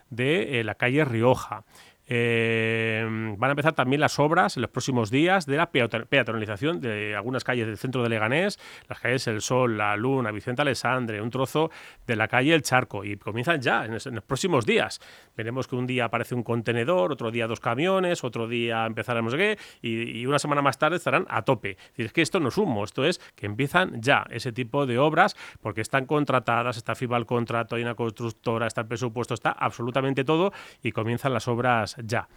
de 0.10 0.62
la 0.64 0.76
calle 0.76 1.06
Rioja. 1.06 1.64
Eh, 2.10 3.06
van 3.38 3.50
a 3.50 3.52
empezar 3.52 3.74
también 3.74 4.00
las 4.00 4.18
obras 4.18 4.56
en 4.56 4.62
los 4.62 4.72
próximos 4.72 5.12
días 5.12 5.46
de 5.46 5.58
la 5.58 5.70
peatonalización 5.70 6.80
de 6.80 7.16
algunas 7.16 7.44
calles 7.44 7.68
del 7.68 7.78
centro 7.78 8.02
de 8.02 8.10
Leganés, 8.10 8.60
las 8.88 9.00
calles 9.00 9.28
El 9.28 9.42
Sol, 9.42 9.78
La 9.78 9.96
Luna, 9.98 10.32
Vicente 10.32 10.62
Alessandre, 10.62 11.22
un 11.22 11.30
trozo 11.30 11.70
de 12.06 12.16
la 12.16 12.28
calle 12.28 12.54
El 12.54 12.62
Charco 12.62 13.04
y 13.04 13.18
comienzan 13.18 13.62
ya 13.62 13.86
en, 13.86 13.92
los 13.94 14.24
próximos 14.24 14.66
días. 14.66 15.02
Veremos 15.36 15.68
que 15.68 15.76
un 15.76 15.86
día 15.86 16.06
aparece 16.06 16.34
un 16.34 16.44
contenedor, 16.44 17.12
otro 17.12 17.30
día 17.30 17.46
dos 17.48 17.60
camiones, 17.60 18.24
otro 18.24 18.48
día 18.48 18.86
empezaremos 18.86 19.36
qué 19.36 19.58
y, 19.82 20.26
una 20.26 20.40
semana 20.40 20.62
más 20.62 20.78
tarde 20.78 20.98
estarán 20.98 21.26
a 21.30 21.42
tope. 21.44 21.78
Es, 21.96 22.14
que 22.14 22.22
esto 22.22 22.40
no 22.40 22.50
es 22.50 22.58
humo, 22.58 22.84
esto 22.84 23.04
es 23.06 23.20
que 23.36 23.46
empiezan 23.46 24.02
ya 24.02 24.26
ese 24.30 24.52
tipo 24.52 24.86
de 24.86 24.98
obras 24.98 25.36
porque 25.62 25.82
están 25.82 26.06
contratadas, 26.06 26.78
está 26.78 26.96
firmado 26.96 27.20
el 27.20 27.26
contrato, 27.26 27.76
hay 27.76 27.82
una 27.82 27.96
constructora, 27.96 28.68
está 28.68 28.82
el 28.82 28.88
presupuesto, 28.88 29.34
está 29.34 29.52
absolutamente 29.52 30.24
todo 30.24 30.54
y 30.82 30.92
comienzan 30.92 31.34
las 31.34 31.48
obras 31.48 31.97
ya. 31.98 32.28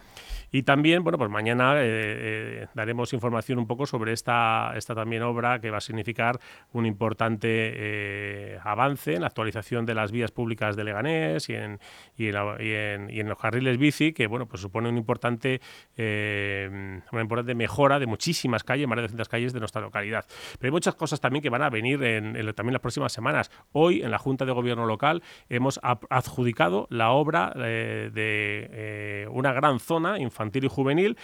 Y 0.51 0.63
también, 0.63 1.03
bueno, 1.03 1.17
pues 1.17 1.29
mañana 1.29 1.75
eh, 1.77 1.85
eh, 1.85 2.67
daremos 2.73 3.13
información 3.13 3.57
un 3.57 3.67
poco 3.67 3.85
sobre 3.85 4.11
esta, 4.11 4.73
esta 4.75 4.93
también 4.93 5.23
obra 5.23 5.61
que 5.61 5.71
va 5.71 5.77
a 5.77 5.81
significar 5.81 6.39
un 6.73 6.85
importante 6.85 7.47
eh, 7.47 8.59
avance 8.61 9.15
en 9.15 9.21
la 9.21 9.27
actualización 9.27 9.85
de 9.85 9.95
las 9.95 10.11
vías 10.11 10.31
públicas 10.31 10.75
de 10.75 10.83
Leganés 10.83 11.47
y 11.47 11.55
en, 11.55 11.79
y 12.17 12.27
en, 12.27 13.29
los 13.29 13.37
carriles 13.37 13.77
bici, 13.77 14.11
que 14.11 14.27
bueno, 14.27 14.45
pues 14.45 14.61
supone 14.61 14.89
un 14.89 14.97
importante, 14.97 15.61
una 15.97 17.21
importante 17.21 17.55
mejora 17.55 17.99
de 17.99 18.07
muchísimas 18.07 18.63
calles, 18.63 18.87
más 18.87 18.97
de 18.97 19.03
200 19.03 19.29
calles 19.29 19.53
de 19.53 19.59
nuestra 19.59 19.79
localidad. 19.79 20.25
Pero 20.59 20.69
hay 20.69 20.71
muchas 20.71 20.95
cosas 20.95 21.21
también 21.21 21.41
que 21.41 21.49
van 21.49 21.61
a 21.61 21.69
venir 21.69 22.03
en, 22.03 22.33
también 22.53 22.73
las 22.73 22.81
próximas 22.81 23.13
semanas. 23.13 23.51
Hoy, 23.71 24.01
en 24.01 24.11
la 24.11 24.17
Junta 24.17 24.43
de 24.43 24.51
Gobierno 24.51 24.85
Local, 24.85 25.23
hemos 25.47 25.79
adjudicado 25.83 26.87
la 26.89 27.11
obra 27.11 27.51
de 27.55 29.27
una 29.31 29.53
gran 29.53 29.79
zona 29.79 30.19
infantil 30.19 30.40
y 30.53 30.67
juvenil 30.67 31.17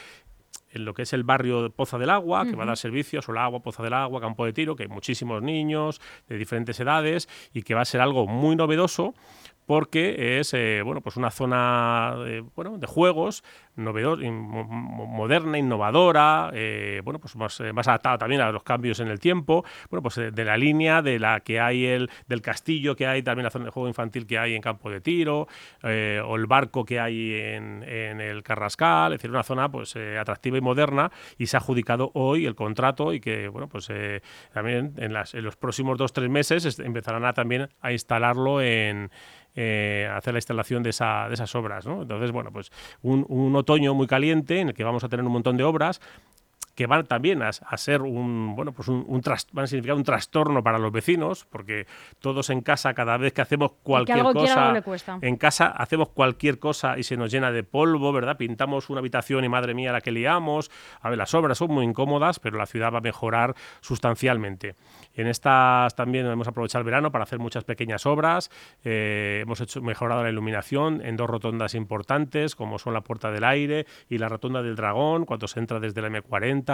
en 0.71 0.85
lo 0.85 0.93
que 0.93 1.03
es 1.03 1.13
el 1.13 1.23
barrio 1.23 1.71
Poza 1.71 1.97
del 1.97 2.09
Agua, 2.09 2.45
que 2.45 2.55
va 2.55 2.63
a 2.63 2.67
dar 2.67 2.77
servicios, 2.77 3.27
el 3.29 3.37
Agua, 3.37 3.61
Poza 3.61 3.83
del 3.83 3.93
Agua, 3.93 4.19
Campo 4.19 4.45
de 4.45 4.53
Tiro, 4.53 4.75
que 4.75 4.83
hay 4.83 4.89
muchísimos 4.89 5.41
niños 5.41 6.01
de 6.27 6.37
diferentes 6.37 6.79
edades 6.79 7.29
y 7.53 7.63
que 7.63 7.73
va 7.73 7.81
a 7.81 7.85
ser 7.85 8.01
algo 8.01 8.27
muy 8.27 8.55
novedoso 8.55 9.13
porque 9.67 10.39
es 10.39 10.53
eh, 10.53 10.81
bueno 10.83 11.01
pues 11.01 11.17
una 11.17 11.29
zona 11.29 12.15
de, 12.23 12.41
bueno, 12.55 12.77
de 12.79 12.87
juegos 12.87 13.43
novedor, 13.75 14.19
moderna, 14.23 15.59
innovadora, 15.59 16.49
eh, 16.53 17.01
bueno 17.03 17.19
pues 17.19 17.35
más, 17.35 17.59
eh, 17.59 17.73
más, 17.73 17.87
adaptada 17.87 18.17
también 18.17 18.41
a 18.41 18.51
los 18.51 18.63
cambios 18.63 18.99
en 19.01 19.09
el 19.09 19.19
tiempo, 19.19 19.65
bueno 19.91 20.01
pues 20.01 20.15
de 20.15 20.45
la 20.45 20.57
línea 20.57 21.03
de 21.03 21.19
la 21.19 21.41
que 21.41 21.59
hay 21.59 21.85
el 21.85 22.09
del 22.27 22.41
castillo 22.41 22.95
que 22.95 23.05
hay 23.05 23.21
también 23.21 23.43
la 23.43 23.51
zona 23.51 23.65
de 23.65 23.71
juego 23.71 23.87
infantil 23.87 24.25
que 24.25 24.39
hay 24.39 24.55
en 24.55 24.61
campo 24.61 24.89
de 24.89 25.01
tiro 25.01 25.47
o 25.83 26.35
el 26.35 26.45
barco 26.47 26.85
que 26.85 26.99
hay 26.99 27.33
en, 27.33 27.83
en, 27.83 28.21
el 28.21 28.41
Carrascal, 28.41 29.13
es 29.13 29.19
decir 29.19 29.29
una 29.29 29.43
zona 29.43 29.69
pues 29.69 29.95
atractiva 29.95 30.57
y 30.57 30.61
moderna 30.61 31.11
y 31.37 31.45
se 31.45 31.57
ha 31.57 31.59
adjudicado 31.59 32.09
hoy 32.15 32.45
el 32.45 32.55
contrato 32.55 33.13
y 33.13 33.19
que 33.19 33.47
bueno 33.49 33.67
pues 33.67 33.91
también 34.53 34.93
en, 34.97 35.13
las, 35.13 35.35
en 35.35 35.43
los 35.43 35.55
próximos 35.55 35.97
dos 35.97 36.13
tres 36.13 36.29
meses 36.29 36.79
empezarán 36.79 37.25
a 37.25 37.33
también 37.33 37.69
a 37.81 37.91
instalarlo 37.91 38.61
en 38.61 39.11
eh, 39.59 40.07
hacer 40.13 40.33
la 40.33 40.37
instalación 40.37 40.83
de, 40.83 40.91
esa, 40.91 41.27
de 41.27 41.33
esas 41.33 41.55
obras. 41.55 41.83
Entonces, 41.87 42.31
bueno, 42.31 42.51
pues 42.51 42.71
un, 43.01 43.55
otoño 43.55 43.95
muy 43.95 44.05
caliente 44.05 44.59
en 44.59 44.69
el 44.69 44.75
que 44.75 44.83
vamos 44.83 45.03
a 45.03 45.09
tener 45.09 45.25
un 45.25 45.31
montón 45.31 45.57
de 45.57 45.63
obras 45.63 45.99
que 46.77 46.85
van 46.85 47.07
también 47.07 47.41
a, 47.41 47.51
ser 47.51 48.03
un, 48.03 48.55
bueno, 48.55 48.71
pues 48.71 48.87
un, 48.87 49.03
un 49.07 49.19
van 49.51 49.63
a 49.63 49.67
significar 49.67 49.95
un 49.95 50.03
trastorno 50.03 50.61
para 50.61 50.77
los 50.77 50.91
vecinos, 50.91 51.47
porque 51.49 51.87
todos 52.19 52.51
en 52.51 52.61
casa, 52.61 52.93
cada 52.93 53.17
vez 53.17 53.33
que 53.33 53.41
hacemos 53.41 53.71
cualquier 53.81 54.21
cosa, 54.21 54.83
en 55.23 55.37
casa 55.37 55.65
hacemos 55.69 56.09
cualquier 56.09 56.59
cosa 56.59 56.99
y 56.99 57.01
se 57.01 57.17
nos 57.17 57.31
llena 57.31 57.51
de 57.51 57.63
polvo, 57.63 58.13
¿verdad? 58.13 58.37
Pintamos 58.37 58.91
una 58.91 58.99
habitación 58.99 59.43
y 59.43 59.49
madre 59.49 59.73
mía 59.73 59.91
la 59.91 60.01
que 60.01 60.11
liamos. 60.11 60.69
A 61.01 61.09
ver, 61.09 61.17
las 61.17 61.33
obras 61.33 61.57
son 61.57 61.71
muy 61.71 61.83
incómodas, 61.83 62.39
pero 62.39 62.59
la 62.59 62.67
ciudad 62.67 62.93
va 62.93 62.99
a 62.99 63.01
mejorar 63.01 63.55
sustancialmente. 63.81 64.75
En 65.15 65.25
estas 65.25 65.95
también 65.95 66.27
hemos 66.27 66.47
aprovechado 66.47 66.81
el 66.81 66.85
verano 66.85 67.11
para 67.11 67.23
hacer 67.23 67.39
muchas 67.39 67.63
pequeñas 67.63 68.05
obras. 68.05 68.51
Eh, 68.83 69.39
hemos 69.41 69.59
hecho, 69.61 69.81
mejorado 69.81 70.21
la 70.21 70.29
iluminación 70.29 71.01
en 71.03 71.17
dos 71.17 71.27
rotondas 71.27 71.73
importantes, 71.73 72.55
como 72.55 72.77
son 72.77 72.93
la 72.93 73.01
Puerta 73.01 73.31
del 73.31 73.45
Aire 73.45 73.87
y 74.09 74.19
la 74.19 74.29
Rotonda 74.29 74.61
del 74.61 74.75
Dragón, 74.75 75.25
cuando 75.25 75.47
se 75.47 75.59
entra 75.59 75.79
desde 75.79 76.03
la 76.03 76.09
M40. 76.09 76.66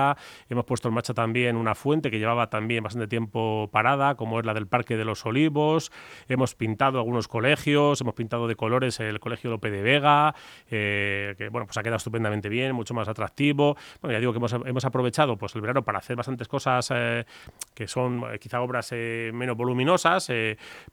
Hemos 0.50 0.66
puesto 0.66 0.88
en 0.88 0.94
marcha 0.94 1.14
también 1.14 1.56
una 1.56 1.76
fuente 1.76 2.12
que 2.12 2.20
llevaba 2.20 2.50
también 2.50 2.84
bastante 2.84 3.08
tiempo 3.08 3.70
parada, 3.72 4.16
como 4.16 4.40
es 4.40 4.46
la 4.46 4.54
del 4.54 4.68
Parque 4.68 4.98
de 4.98 5.06
los 5.06 5.26
Olivos. 5.26 5.92
Hemos 6.28 6.56
pintado 6.56 6.98
algunos 6.98 7.28
colegios, 7.28 8.02
hemos 8.02 8.14
pintado 8.14 8.48
de 8.48 8.56
colores 8.56 9.00
el 9.00 9.20
Colegio 9.20 9.50
Lope 9.50 9.72
de 9.72 9.82
Vega, 9.82 10.36
eh, 10.70 11.36
que 11.38 11.50
bueno, 11.50 11.66
pues 11.66 11.78
ha 11.78 11.84
quedado 11.84 11.98
estupendamente 11.98 12.50
bien, 12.50 12.74
mucho 12.74 12.94
más 12.94 13.08
atractivo. 13.08 13.78
Bueno, 14.02 14.14
ya 14.14 14.20
digo 14.20 14.34
que 14.34 14.38
hemos, 14.38 14.86
aprovechado 14.86 15.38
pues, 15.38 15.56
el 15.56 15.62
verano 15.62 15.84
para 15.84 16.00
hacer 16.00 16.16
bastantes 16.16 16.48
cosas 16.48 16.90
eh, 16.94 17.26
que 17.74 17.88
son 17.88 18.24
eh, 18.32 18.40
quizá 18.40 18.62
obras 18.62 18.92
menos 18.92 19.56
voluminosas, 19.56 20.32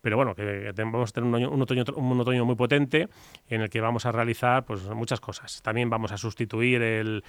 pero 0.01 0.17
bueno, 0.17 0.35
que, 0.35 0.73
vamos 0.77 1.11
a 1.11 1.13
tener 1.13 1.49
un, 1.49 1.63
otoño, 1.63 1.85
un 1.97 2.21
otoño 2.21 2.45
muy 2.45 2.55
potente 2.55 3.09
en 3.49 3.63
el 3.63 3.71
que 3.71 3.81
vamos 3.81 4.07
a 4.07 4.13
realizar 4.13 4.65
pues, 4.65 4.83
muchas 4.89 5.21
cosas. 5.21 5.63
También 5.63 5.91
vamos 5.91 6.13
a 6.13 6.17
sustituir 6.17 6.83
el, 6.83 7.25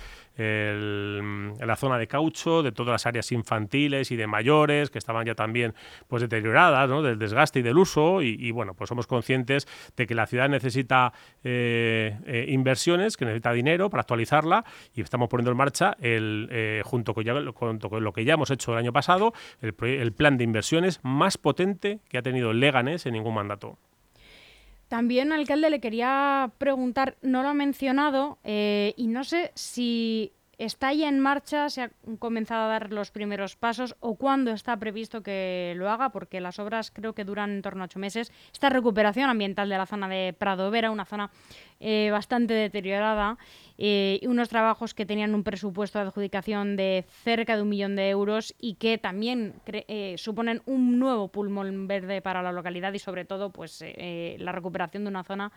la 1.65 1.75
zona 1.75 1.97
de 1.97 2.07
caucho 2.07 2.63
de 2.63 2.71
todas 2.71 2.91
las 2.91 3.05
áreas 3.05 3.31
infantiles 3.31 4.11
y 4.11 4.15
de 4.15 4.27
mayores 4.27 4.89
que 4.89 4.97
estaban 4.97 5.25
ya 5.25 5.35
también 5.35 5.73
pues, 6.07 6.21
deterioradas 6.21 6.89
del 7.03 7.19
desgaste 7.19 7.59
y 7.59 7.61
del 7.61 7.77
uso 7.77 8.21
y, 8.21 8.51
bueno, 8.51 8.73
pues 8.73 8.87
somos 8.89 9.07
conscientes 9.07 9.67
de 9.95 10.07
que 10.07 10.15
la 10.15 10.25
ciudad 10.25 10.49
necesita 10.49 11.13
eh, 11.43 12.17
eh, 12.25 12.45
inversiones, 12.49 13.17
que 13.17 13.25
necesita 13.25 13.53
dinero 13.53 13.89
para 13.89 14.01
actualizarla 14.01 14.65
y 14.95 15.01
estamos 15.01 15.29
poniendo 15.29 15.51
en 15.51 15.57
marcha 15.57 15.95
el, 15.99 16.47
eh, 16.51 16.81
junto, 16.83 17.13
con 17.13 18.03
lo 18.03 18.13
que 18.13 18.25
ya 18.25 18.33
hemos 18.33 18.51
hecho 18.51 18.73
el 18.73 18.79
año 18.79 18.93
pasado, 18.93 19.33
el, 19.61 19.73
plan 20.13 20.37
de 20.37 20.43
inversiones 20.43 20.99
más 21.03 21.37
potente 21.37 21.99
que 22.09 22.17
ha 22.17 22.21
tenido 22.21 22.53
Leganés 22.53 23.05
en 23.05 23.13
ningún 23.13 23.33
mandato. 23.33 23.77
También, 24.87 25.31
alcalde, 25.31 25.69
le 25.69 25.79
quería 25.79 26.51
preguntar, 26.57 27.15
no 27.21 27.43
lo 27.43 27.49
ha 27.49 27.53
mencionado, 27.53 28.39
y 28.43 29.07
no 29.07 29.23
sé 29.23 29.51
si 29.55 30.33
está 30.65 30.93
ya 30.93 31.09
en 31.09 31.19
marcha, 31.19 31.69
se 31.69 31.81
ha 31.81 31.91
comenzado 32.19 32.65
a 32.65 32.67
dar 32.67 32.91
los 32.91 33.09
primeros 33.09 33.55
pasos 33.55 33.95
o 33.99 34.15
cuándo 34.15 34.51
está 34.51 34.77
previsto 34.77 35.23
que 35.23 35.73
lo 35.75 35.89
haga, 35.89 36.09
porque 36.11 36.39
las 36.39 36.59
obras 36.59 36.91
creo 36.91 37.13
que 37.13 37.25
duran 37.25 37.49
en 37.49 37.61
torno 37.63 37.83
a 37.83 37.85
ocho 37.85 37.97
meses. 37.97 38.31
Esta 38.53 38.69
recuperación 38.69 39.29
ambiental 39.29 39.69
de 39.69 39.77
la 39.77 39.87
zona 39.87 40.07
de 40.07 40.33
Prado 40.37 40.69
Vera, 40.69 40.91
una 40.91 41.05
zona 41.05 41.31
eh, 41.79 42.09
bastante 42.11 42.53
deteriorada, 42.53 43.39
eh, 43.79 44.19
unos 44.23 44.49
trabajos 44.49 44.93
que 44.93 45.07
tenían 45.07 45.33
un 45.33 45.43
presupuesto 45.43 45.97
de 45.97 46.05
adjudicación 46.05 46.75
de 46.75 47.05
cerca 47.23 47.55
de 47.55 47.63
un 47.63 47.69
millón 47.69 47.95
de 47.95 48.09
euros 48.09 48.53
y 48.59 48.75
que 48.75 48.99
también 48.99 49.55
eh, 49.65 50.13
suponen 50.19 50.61
un 50.67 50.99
nuevo 50.99 51.29
pulmón 51.29 51.87
verde 51.87 52.21
para 52.21 52.43
la 52.43 52.51
localidad 52.51 52.93
y 52.93 52.99
sobre 52.99 53.25
todo 53.25 53.49
pues 53.49 53.83
la 54.37 54.51
recuperación 54.51 55.05
de 55.05 55.09
una 55.09 55.23
zona 55.23 55.51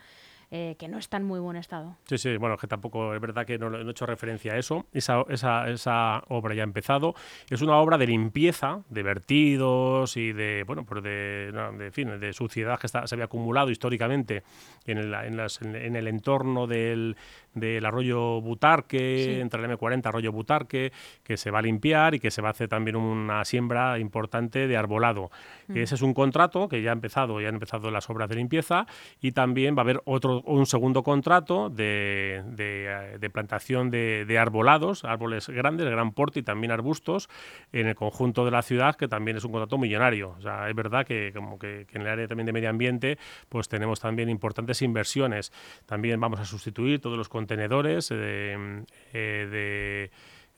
eh, 0.57 0.77
que 0.79 0.87
no 0.87 0.99
está 0.99 1.17
en 1.17 1.25
muy 1.25 1.41
buen 1.41 1.57
estado. 1.57 1.97
Sí, 2.05 2.17
sí, 2.17 2.37
bueno, 2.37 2.57
que 2.57 2.69
tampoco 2.69 3.13
es 3.13 3.21
verdad 3.21 3.45
que 3.45 3.59
no, 3.59 3.77
he 3.77 3.91
hecho 3.91 4.07
referencia 4.07 4.53
a 4.53 4.57
eso. 4.57 4.87
Esa, 4.93 5.25
esa, 5.29 6.23
obra 6.29 6.55
ya 6.55 6.63
ha 6.63 6.65
empezado. 6.65 7.17
Es 7.51 7.61
una 7.61 7.77
obra 7.79 7.99
de 7.99 8.07
limpieza, 8.07 8.85
de 8.89 9.03
vertidos 9.03 10.17
y 10.17 10.33
de, 10.33 10.63
bueno, 10.65 10.85
pues 10.85 11.03
de, 11.03 11.91
fin, 11.93 12.21
de 12.21 12.33
suciedad 12.33 12.79
que 12.79 12.87
se 12.87 12.99
había 12.99 13.25
acumulado 13.25 13.69
históricamente 13.69 14.45
en 14.87 14.99
el, 14.99 15.13
en, 15.15 15.37
las, 15.37 15.61
en 15.61 15.97
el 15.97 16.07
entorno 16.07 16.69
del, 16.69 17.17
del 17.55 17.85
arroyo 17.85 18.41
Butarque, 18.41 19.41
entre 19.41 19.65
el 19.65 19.71
M40 19.71 20.07
arroyo 20.07 20.33
Butarque, 20.33 20.93
que 21.23 21.37
se 21.37 21.51
va 21.51 21.61
a 21.61 21.63
limpiar 21.63 22.15
y 22.15 22.21
que 22.21 22.31
se 22.31 22.43
va 22.43 22.49
a 22.49 22.51
hacer 22.51 22.69
también 22.69 22.97
una 22.97 23.45
siembra 23.45 23.99
importante 23.99 24.67
de 24.67 24.77
arbolado. 24.77 25.31
Mm. 25.69 25.79
Ese 25.79 25.95
es 25.95 26.03
un 26.03 26.15
contrato 26.15 26.69
que 26.69 26.83
ya 26.83 26.91
ha 26.91 26.93
empezado, 26.93 27.41
ya 27.41 27.49
han 27.49 27.55
empezado 27.55 27.91
las 27.91 28.09
obras 28.11 28.29
de 28.29 28.37
limpieza 28.37 28.87
y 29.21 29.33
también 29.33 29.77
va 29.77 29.81
a 29.81 29.85
haber 29.85 30.01
otro 30.05 30.43
un 30.43 30.67
segundo 30.67 31.03
contrato 31.03 31.71
de, 31.71 32.43
de, 32.47 33.31
plantación 33.31 33.91
de, 33.91 34.39
arbolados, 34.39 35.05
árboles 35.05 35.49
grandes, 35.49 35.87
de 35.87 35.91
gran 35.91 36.13
porte 36.13 36.41
y 36.41 36.43
también 36.43 36.71
arbustos 36.71 37.29
en 37.73 37.87
el 37.87 37.95
conjunto 37.95 38.45
de 38.45 38.51
la 38.51 38.63
ciudad, 38.63 38.97
que 38.97 39.09
también 39.09 39.37
es 39.37 39.45
un 39.45 39.53
contrato 39.53 39.79
millonario. 39.79 40.35
O 40.39 40.43
sea, 40.43 40.69
es 40.69 40.75
verdad 40.75 41.07
que 41.07 41.33
como 41.35 41.59
que, 41.59 41.87
en 41.93 42.03
el 42.03 42.09
área 42.09 42.27
también 42.27 42.47
de 42.47 42.53
medio 42.53 42.71
ambiente, 42.71 43.19
pues 43.49 43.69
tenemos 43.69 44.01
también 44.01 44.29
importantes 44.29 44.83
inversiones. 44.83 45.53
También 45.87 46.21
vamos 46.21 46.41
a 46.41 46.45
sustituir 46.45 47.01
todos 47.01 47.17
los 47.17 47.29
contenedores 47.45 48.09
eh, 48.11 48.87
de 49.13 50.11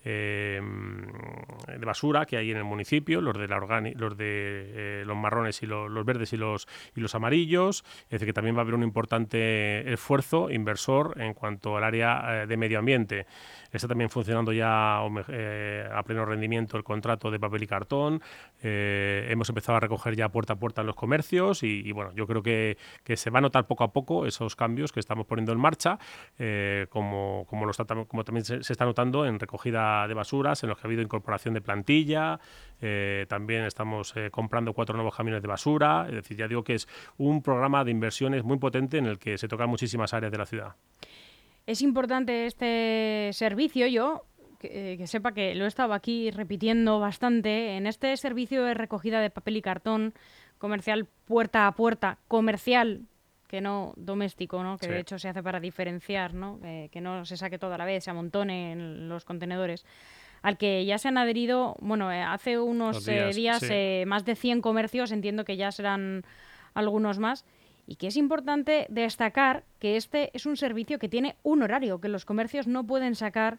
Em, 0.09 1.03
de 1.67 1.85
basura 1.85 2.27
que 2.27 2.37
hay 2.37 2.53
en 2.53 2.59
el 2.59 2.65
municipio, 2.65 3.21
los 3.21 3.37
de 3.37 3.49
la 3.49 3.59
los 3.59 4.17
de 4.17 4.23
eh, 5.01 5.05
los 5.05 5.17
marrones 5.17 5.65
y 5.65 5.67
los, 5.67 5.91
verdes 6.07 6.33
y 6.33 6.37
los 6.37 6.69
y 6.95 7.01
los 7.01 7.17
amarillos, 7.17 7.85
es 8.05 8.11
decir 8.11 8.29
que 8.29 8.33
también 8.33 8.55
va 8.55 8.61
a 8.61 8.63
haber 8.63 8.77
un 8.77 8.85
importante 8.85 9.93
esfuerzo 9.93 10.49
inversor 10.49 11.21
en 11.21 11.35
cuanto 11.35 11.77
al 11.77 11.83
área 11.83 12.43
eh, 12.43 12.47
de 12.47 12.57
medio 12.57 12.79
ambiente. 12.79 13.27
Está 13.73 13.89
también 13.89 14.09
funcionando 14.09 14.53
ya 14.53 15.01
eh, 15.29 15.89
a 15.93 16.03
pleno 16.05 16.25
rendimiento 16.25 16.77
el 16.77 16.85
contrato 16.85 17.33
de 17.33 17.41
papel 17.41 17.65
y 17.65 17.67
cartón. 17.67 18.23
hemos 18.63 19.49
empezado 19.49 19.77
a 19.77 19.81
recoger 19.81 20.15
ya 20.15 20.29
puerta 20.29 20.53
a 20.53 20.57
puerta 20.57 20.83
en 20.83 20.87
los 20.87 20.97
comercios 20.97 21.65
y, 21.65 21.91
bueno, 21.91 22.13
yo 22.15 22.29
creo 22.29 22.43
que, 22.43 22.79
que, 23.03 23.17
se 23.17 23.31
va 23.31 23.39
a 23.39 23.43
notar 23.43 23.67
poco 23.67 23.83
a 23.83 23.93
poco 23.93 24.25
esos 24.25 24.55
cambios 24.55 24.93
que 24.93 25.01
estamos 25.01 25.27
poniendo 25.27 25.53
en 25.53 25.59
marcha, 25.59 25.99
como, 26.91 27.45
como, 27.49 27.67
como 28.07 28.25
también 28.25 28.45
se 28.45 28.73
está 28.73 28.85
notando 28.85 29.27
en 29.27 29.41
recogida 29.41 29.96
de 30.07 30.15
basuras, 30.15 30.63
en 30.63 30.69
los 30.69 30.79
que 30.79 30.87
ha 30.87 30.89
habido 30.89 31.03
incorporación 31.03 31.55
de 31.55 31.61
plantilla, 31.61 32.39
eh, 32.81 33.27
también 33.29 33.65
estamos 33.65 34.15
eh, 34.17 34.31
comprando 34.31 34.73
cuatro 34.73 34.95
nuevos 34.95 35.15
camiones 35.15 35.43
de 35.43 35.49
basura, 35.49 36.07
es 36.09 36.15
decir, 36.15 36.37
ya 36.37 36.49
digo 36.49 36.63
que 36.63 36.75
es 36.75 36.89
un 37.17 37.43
programa 37.43 37.85
de 37.85 37.91
inversiones 37.91 38.45
muy 38.45 38.59
potente 38.59 38.99
en 38.99 39.07
el 39.07 39.19
que 39.19 39.39
se 39.39 39.49
tocan 39.49 39.69
muchísimas 39.69 40.13
áreas 40.13 40.31
de 40.31 40.39
la 40.39 40.47
ciudad. 40.47 40.75
Es 41.67 41.83
importante 41.83 42.47
este 42.47 43.31
servicio, 43.33 43.87
yo 43.87 44.25
que, 44.61 44.97
que, 44.99 45.07
sepa 45.07 45.33
que 45.33 45.55
lo 45.55 45.65
he 45.65 45.69
estado 45.69 45.95
aquí 45.95 46.31
repitiendo 46.31 47.01
bastante, 47.01 47.77
en 47.77 47.87
este 47.87 48.17
servicio 48.17 48.63
de 48.65 48.75
recogida 48.75 49.21
de 49.21 49.31
papel 49.31 49.57
y 49.57 49.63
cartón 49.63 50.15
comercial 50.59 51.07
puerta 51.25 51.67
a 51.67 51.73
puerta, 51.73 52.19
comercial 52.29 53.03
que 53.47 53.61
no 53.61 53.93
doméstico, 53.97 54.63
¿no? 54.63 54.79
que 54.79 54.89
de 54.89 55.01
hecho 55.01 55.19
se 55.19 55.29
hace 55.29 55.43
para 55.43 55.61
diferenciar, 55.61 56.35
¿no? 56.35 56.59
Eh, 56.65 56.89
que 56.91 57.01
no 57.01 57.25
se 57.25 57.37
saque 57.37 57.59
toda 57.59 57.79
la 57.79 57.85
vez, 57.85 58.05
se 58.05 58.11
amontone 58.11 58.73
en 58.73 59.09
los 59.09 59.25
contenedores, 59.25 59.85
al 60.43 60.59
que 60.59 60.85
ya 60.85 60.99
se 60.99 61.09
han 61.09 61.19
adherido, 61.19 61.77
bueno, 61.81 62.13
eh, 62.13 62.23
hace 62.23 62.59
unos 62.59 63.07
eh, 63.09 63.31
días, 63.35 63.63
más 64.07 64.25
de 64.25 64.35
100 64.35 64.61
comercios, 64.61 65.13
entiendo 65.13 65.45
que 65.45 65.57
ya 65.57 65.73
serán 65.73 66.25
algunos 66.75 67.19
más, 67.19 67.45
y 67.87 67.97
que 67.97 68.09
es 68.09 68.17
importante 68.17 68.87
destacar 68.91 69.65
que 69.79 69.97
este 69.97 70.31
es 70.35 70.45
un 70.45 70.57
servicio 70.57 70.99
que 70.99 71.09
tiene 71.09 71.37
un 71.43 71.63
horario, 71.63 72.01
que 72.01 72.09
los 72.09 72.25
comercios 72.25 72.67
no 72.67 72.87
pueden 72.87 73.15
sacar 73.15 73.59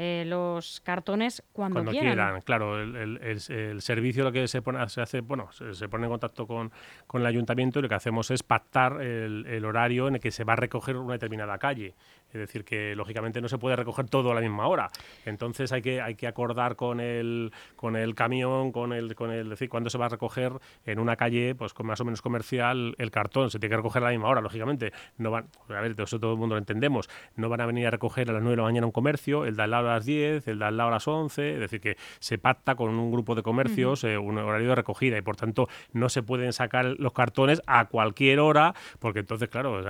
eh, 0.00 0.22
los 0.24 0.80
cartones 0.82 1.42
cuando, 1.52 1.84
quieran. 1.86 2.40
Claro, 2.42 2.80
el, 2.80 3.80
servicio 3.80 4.22
lo 4.22 4.30
que 4.30 4.46
se 4.46 4.62
pone, 4.62 4.88
se 4.88 5.00
hace, 5.00 5.22
bueno, 5.22 5.48
se, 5.50 5.88
pone 5.88 6.04
en 6.04 6.10
contacto 6.10 6.46
con, 6.46 6.70
el 7.14 7.26
ayuntamiento 7.26 7.80
y 7.80 7.82
lo 7.82 7.88
que 7.88 7.96
hacemos 7.96 8.30
es 8.30 8.44
pactar 8.44 9.02
el, 9.02 9.64
horario 9.64 10.06
en 10.06 10.14
el 10.14 10.20
que 10.20 10.30
se 10.30 10.44
va 10.44 10.52
a 10.52 10.56
recoger 10.56 10.96
una 10.96 11.14
determinada 11.14 11.58
calle. 11.58 11.96
Es 12.28 12.38
decir, 12.38 12.62
que 12.64 12.94
lógicamente 12.94 13.40
no 13.40 13.48
se 13.48 13.58
puede 13.58 13.74
recoger 13.74 14.08
todo 14.08 14.30
a 14.30 14.34
la 14.34 14.40
misma 14.40 14.68
hora. 14.68 14.88
Entonces 15.24 15.72
hay 15.72 15.82
que, 15.82 16.00
hay 16.00 16.14
que 16.14 16.28
acordar 16.28 16.76
con 16.76 17.00
el, 17.00 17.52
con 17.74 17.96
el 17.96 18.14
camión, 18.14 18.70
con 18.70 18.92
el, 18.92 19.16
con 19.16 19.32
el, 19.32 19.48
decir, 19.48 19.68
cuándo 19.68 19.90
se 19.90 19.98
va 19.98 20.06
a 20.06 20.10
recoger 20.10 20.52
en 20.86 21.00
una 21.00 21.16
calle, 21.16 21.56
pues 21.56 21.74
con 21.74 21.86
más 21.86 22.00
o 22.00 22.04
menos 22.04 22.22
comercial, 22.22 22.94
el 22.98 23.10
cartón. 23.10 23.50
Se 23.50 23.58
tiene 23.58 23.72
que 23.72 23.78
recoger 23.78 24.02
a 24.02 24.06
la 24.06 24.12
misma 24.12 24.28
hora, 24.28 24.42
lógicamente. 24.42 24.92
No 25.16 25.32
van, 25.32 25.48
a 25.70 25.80
ver, 25.80 25.96
eso 25.98 26.20
todo 26.20 26.34
el 26.34 26.38
mundo 26.38 26.54
lo 26.54 26.60
entendemos. 26.60 27.08
No 27.34 27.48
van 27.48 27.62
a 27.62 27.66
venir 27.66 27.88
a 27.88 27.90
recoger 27.90 28.30
a 28.30 28.34
las 28.34 28.42
9 28.42 28.52
de 28.52 28.56
la 28.58 28.68
mañana 28.68 28.86
un 28.86 28.92
comercio, 28.92 29.44
el 29.44 29.56
de 29.56 29.62
al 29.62 29.70
lado 29.70 29.87
las 29.88 30.04
10, 30.04 30.46
el 30.48 30.58
de 30.58 30.64
al 30.64 30.76
lado 30.76 30.88
a 30.88 30.92
las 30.92 31.08
11. 31.08 31.54
Es 31.54 31.60
decir, 31.60 31.80
que 31.80 31.96
se 32.18 32.38
pacta 32.38 32.74
con 32.74 32.90
un 32.90 33.10
grupo 33.10 33.34
de 33.34 33.42
comercios 33.42 34.04
eh, 34.04 34.18
un 34.18 34.38
horario 34.38 34.70
de 34.70 34.74
recogida 34.74 35.18
y 35.18 35.22
por 35.22 35.36
tanto 35.36 35.68
no 35.92 36.08
se 36.08 36.22
pueden 36.22 36.52
sacar 36.52 36.84
los 36.98 37.12
cartones 37.12 37.62
a 37.66 37.86
cualquier 37.86 38.40
hora, 38.40 38.74
porque 38.98 39.20
entonces, 39.20 39.48
claro, 39.48 39.82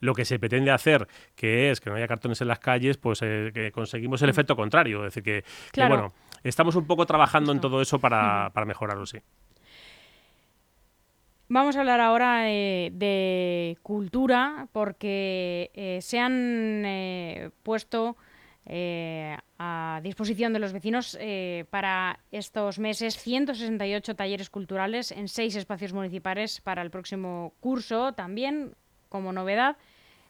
lo 0.00 0.14
que 0.14 0.24
se 0.24 0.38
pretende 0.38 0.70
hacer, 0.70 1.06
que 1.34 1.70
es 1.70 1.80
que 1.80 1.90
no 1.90 1.96
haya 1.96 2.08
cartones 2.08 2.40
en 2.40 2.48
las 2.48 2.58
calles, 2.58 2.96
pues 2.96 3.20
eh, 3.22 3.50
que 3.54 3.72
conseguimos 3.72 4.22
el 4.22 4.28
mm. 4.28 4.30
efecto 4.30 4.56
contrario. 4.56 5.06
Es 5.06 5.14
decir, 5.14 5.22
que, 5.22 5.44
bueno, 5.88 6.12
estamos 6.42 6.76
un 6.76 6.86
poco 6.86 7.06
trabajando 7.06 7.52
en 7.52 7.60
todo 7.60 7.80
eso 7.80 7.98
para, 7.98 8.50
para 8.52 8.66
mejorarlo, 8.66 9.06
sí. 9.06 9.18
Vamos 11.48 11.76
a 11.76 11.80
hablar 11.80 12.00
ahora 12.00 12.50
eh, 12.50 12.90
de 12.94 13.76
cultura 13.82 14.68
porque 14.72 15.70
eh, 15.74 15.98
se 16.00 16.18
han 16.18 17.52
puesto 17.62 18.16
eh, 18.64 19.36
a 19.58 20.00
disposición 20.04 20.52
de 20.52 20.60
los 20.60 20.72
vecinos 20.72 21.16
eh, 21.20 21.64
para 21.70 22.20
estos 22.30 22.78
meses 22.78 23.18
168 23.18 24.14
talleres 24.14 24.50
culturales 24.50 25.10
en 25.10 25.26
seis 25.26 25.56
espacios 25.56 25.92
municipales 25.92 26.60
para 26.60 26.82
el 26.82 26.90
próximo 26.90 27.54
curso. 27.58 28.12
También, 28.12 28.74
como 29.08 29.32
novedad, 29.32 29.76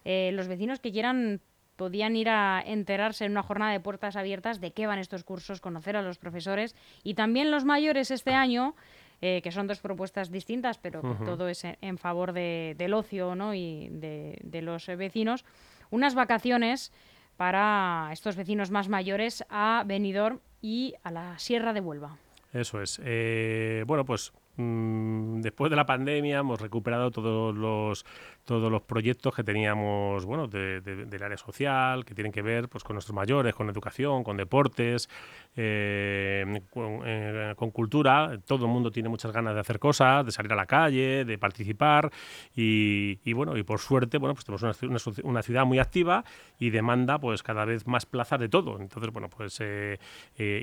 eh, 0.05 0.31
los 0.33 0.49
vecinos 0.49 0.81
que 0.81 0.93
quieran 0.93 1.41
podían 1.77 2.17
ir 2.17 2.31
a 2.31 2.63
enterarse 2.65 3.27
en 3.27 3.33
una 3.33 3.43
jornada 3.43 3.73
de 3.73 3.81
puertas 3.81 4.17
abiertas 4.17 4.61
de 4.61 4.73
qué 4.73 4.87
van 4.87 4.99
estos 4.99 5.25
cursos, 5.25 5.61
conocer 5.61 5.97
a 5.97 6.03
los 6.03 6.19
profesores 6.19 6.75
y 7.03 7.15
también 7.15 7.51
los 7.51 7.65
mayores 7.65 8.11
este 8.11 8.33
año. 8.33 8.75
que 9.21 9.53
son 9.53 9.69
dos 9.69 9.79
propuestas 9.79 10.33
distintas, 10.33 10.79
pero 10.79 11.01
todo 11.25 11.47
es 11.47 11.63
en, 11.65 11.97
favor 11.97 12.33
del 12.33 12.93
ocio 12.93 13.37
¿no? 13.37 13.55
y 13.55 13.89
de, 13.89 14.37
de 14.43 14.63
los 14.63 14.89
vecinos. 14.89 15.45
Unas 15.91 16.17
vacaciones 16.17 16.91
para 17.37 18.11
estos 18.13 18.37
vecinos 18.37 18.71
más 18.71 18.89
mayores 18.89 19.45
a 19.49 19.85
Benidorm 19.87 20.41
y 20.61 20.95
a 21.03 21.11
la 21.11 21.39
Sierra 21.39 21.73
de 21.73 21.81
Huelva. 21.81 22.19
Eso 22.53 22.81
es. 22.83 23.01
Eh, 23.05 23.85
bueno, 23.87 24.05
pues 24.05 24.33
después 24.57 25.71
de 25.71 25.77
la 25.77 25.87
pandemia 25.87 26.41
hemos 26.41 26.61
recuperado 26.61 27.11
todos 27.11 27.55
los 27.57 28.05
todos 28.45 28.73
los 28.73 28.83
proyectos 28.83 29.35
que 29.35 29.45
teníamos, 29.45 30.25
bueno, 30.25 30.49
del 30.49 31.23
área 31.23 31.37
social, 31.37 32.05
que 32.05 32.15
tienen 32.15 32.33
que 32.33 32.43
ver 32.43 32.69
pues, 32.69 32.83
con 32.83 32.95
nuestros 32.95 33.15
mayores, 33.15 33.55
con 33.55 33.69
educación, 33.69 34.25
con 34.25 34.37
deportes, 34.37 35.09
eh, 35.55 36.61
eh, 36.75 37.55
con, 37.57 37.71
cultura. 37.71 38.39
Todo 38.45 38.67
el 38.67 38.73
mundo 38.73 38.91
tiene 38.91 39.09
muchas 39.09 39.33
ganas 39.33 39.55
de 39.55 39.61
hacer 39.61 39.79
cosas, 39.79 40.27
de 40.27 40.33
salir 40.33 40.53
a 40.53 40.57
la 40.57 40.67
calle, 40.67 41.25
de 41.25 41.39
participar 41.39 42.11
y, 42.55 43.33
bueno, 43.33 43.57
y 43.57 43.63
por 43.63 43.79
suerte, 43.79 44.19
bueno, 44.19 44.35
pues 44.35 44.45
tenemos 44.45 45.07
una, 45.23 45.43
ciudad 45.43 45.65
muy 45.65 45.79
activa 45.79 46.25
y 46.59 46.71
demanda 46.71 47.19
pues 47.19 47.43
cada 47.43 47.65
vez 47.65 47.87
más 47.87 48.07
plazas 48.07 48.41
de 48.41 48.49
todo. 48.49 48.81
Entonces, 48.81 49.13
bueno, 49.13 49.29
pues 49.29 49.59
eh, 49.61 49.99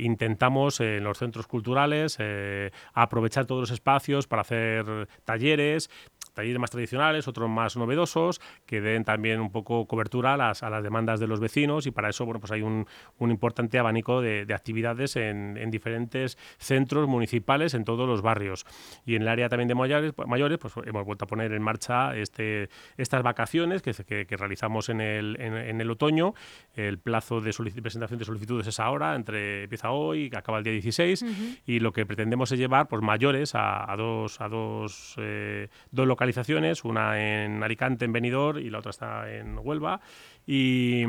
intentamos 0.02 0.82
en 0.82 1.04
los 1.04 1.18
centros 1.18 1.48
culturales 1.48 2.18
aprovechar 2.94 3.46
todos 3.46 3.62
los 3.62 3.72
espacios 3.80 4.28
para 4.28 4.42
hacer 4.42 5.08
talleres, 5.24 5.90
talleres 6.40 6.60
más 6.60 6.72
tradicionales, 6.72 7.28
otros 7.28 7.50
más 7.50 7.76
novedosos, 7.76 8.40
que 8.66 8.82
den 8.82 9.04
también 9.04 9.40
un 9.40 9.52
poco 9.52 9.86
cobertura 9.88 10.34
a 10.34 10.38
las, 10.38 10.64
a 10.64 10.70
las 10.70 10.84
demandas 10.84 11.20
de 11.20 11.28
los 11.28 11.40
vecinos 11.40 11.86
y 11.86 11.92
para 11.92 12.10
eso 12.10 12.26
bueno, 12.26 12.40
pues 12.40 12.52
hay 12.52 12.62
un, 12.62 12.88
un 13.18 13.32
importante 13.32 13.78
abanico 13.78 14.22
de, 14.22 14.46
de 14.46 14.54
actividades 14.54 15.16
en, 15.16 15.58
en, 15.58 15.70
diferentes 15.70 16.38
centros 16.58 17.08
municipales 17.08 17.74
en 17.74 17.84
todos 17.84 18.08
los 18.08 18.22
barrios. 18.22 18.66
Y 19.06 19.16
en 19.16 19.24
el 19.24 19.28
área 19.28 19.50
también 19.50 19.68
de 19.68 19.76
mayores, 19.76 20.14
mayores 20.28 20.58
pues 20.58 20.74
hemos 20.86 21.06
vuelto 21.06 21.26
a 21.26 21.28
poner 21.28 21.52
en 21.52 21.62
marcha 21.62 22.16
este, 22.16 22.70
estas 22.98 23.22
vacaciones 23.22 23.82
que, 23.82 23.94
que, 23.94 24.26
que 24.26 24.38
realizamos 24.38 24.90
en 24.90 25.02
el, 25.02 25.36
en, 25.40 25.82
el 25.82 25.92
otoño. 25.92 26.34
El 26.74 27.00
plazo 27.00 27.42
de 27.42 27.52
presentación 27.82 28.18
de 28.18 28.26
solicitudes 28.26 28.68
es 28.68 28.80
ahora, 28.80 29.16
entre 29.16 29.64
empieza 29.64 29.92
hoy, 29.92 30.32
acaba 30.34 30.60
el 30.60 30.64
día 30.64 30.74
16, 30.74 31.26
y 31.66 31.80
lo 31.80 31.92
que 31.92 32.06
pretendemos 32.06 32.52
es 32.52 32.60
llevar 32.60 32.88
pues, 32.88 33.02
mayores 33.02 33.56
a, 33.56 33.92
a 33.92 33.96
dos, 33.98 34.40
a 34.42 34.48
dos, 34.48 35.16
eh, 35.18 35.68
dos 35.92 36.08
localizaciones, 36.30 36.84
una 36.84 37.20
en 37.20 37.64
Alicante, 37.64 38.06
en 38.06 38.14
Benidorm, 38.14 38.60
y 38.60 38.70
la 38.70 38.80
otra 38.80 38.92
está 38.92 39.32
en 39.32 39.58
Huelva. 39.58 40.00
Y, 40.46 41.04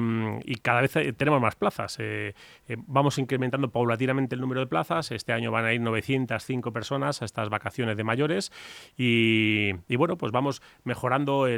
cada 0.62 0.82
vez 0.82 0.94
eh, 0.96 1.12
tenemos 1.12 1.40
más 1.40 1.56
plazas. 1.56 1.96
Eh, 1.98 2.34
eh, 2.68 2.76
vamos 2.86 3.18
incrementando 3.18 3.70
paulatinamente 3.70 4.34
el 4.34 4.40
número 4.40 4.60
de 4.60 4.66
plazas. 4.66 5.10
Este 5.12 5.32
año 5.32 5.50
van 5.50 5.64
a 5.64 5.72
ir 5.72 5.80
905 5.80 6.72
personas 6.72 7.22
a 7.22 7.24
estas 7.24 7.48
vacaciones 7.48 7.96
de 7.96 8.04
mayores. 8.04 8.52
Y, 8.96 9.72
bueno, 9.96 10.16
pues 10.16 10.32
vamos 10.32 10.62
mejorando 10.84 11.46
esa 11.46 11.54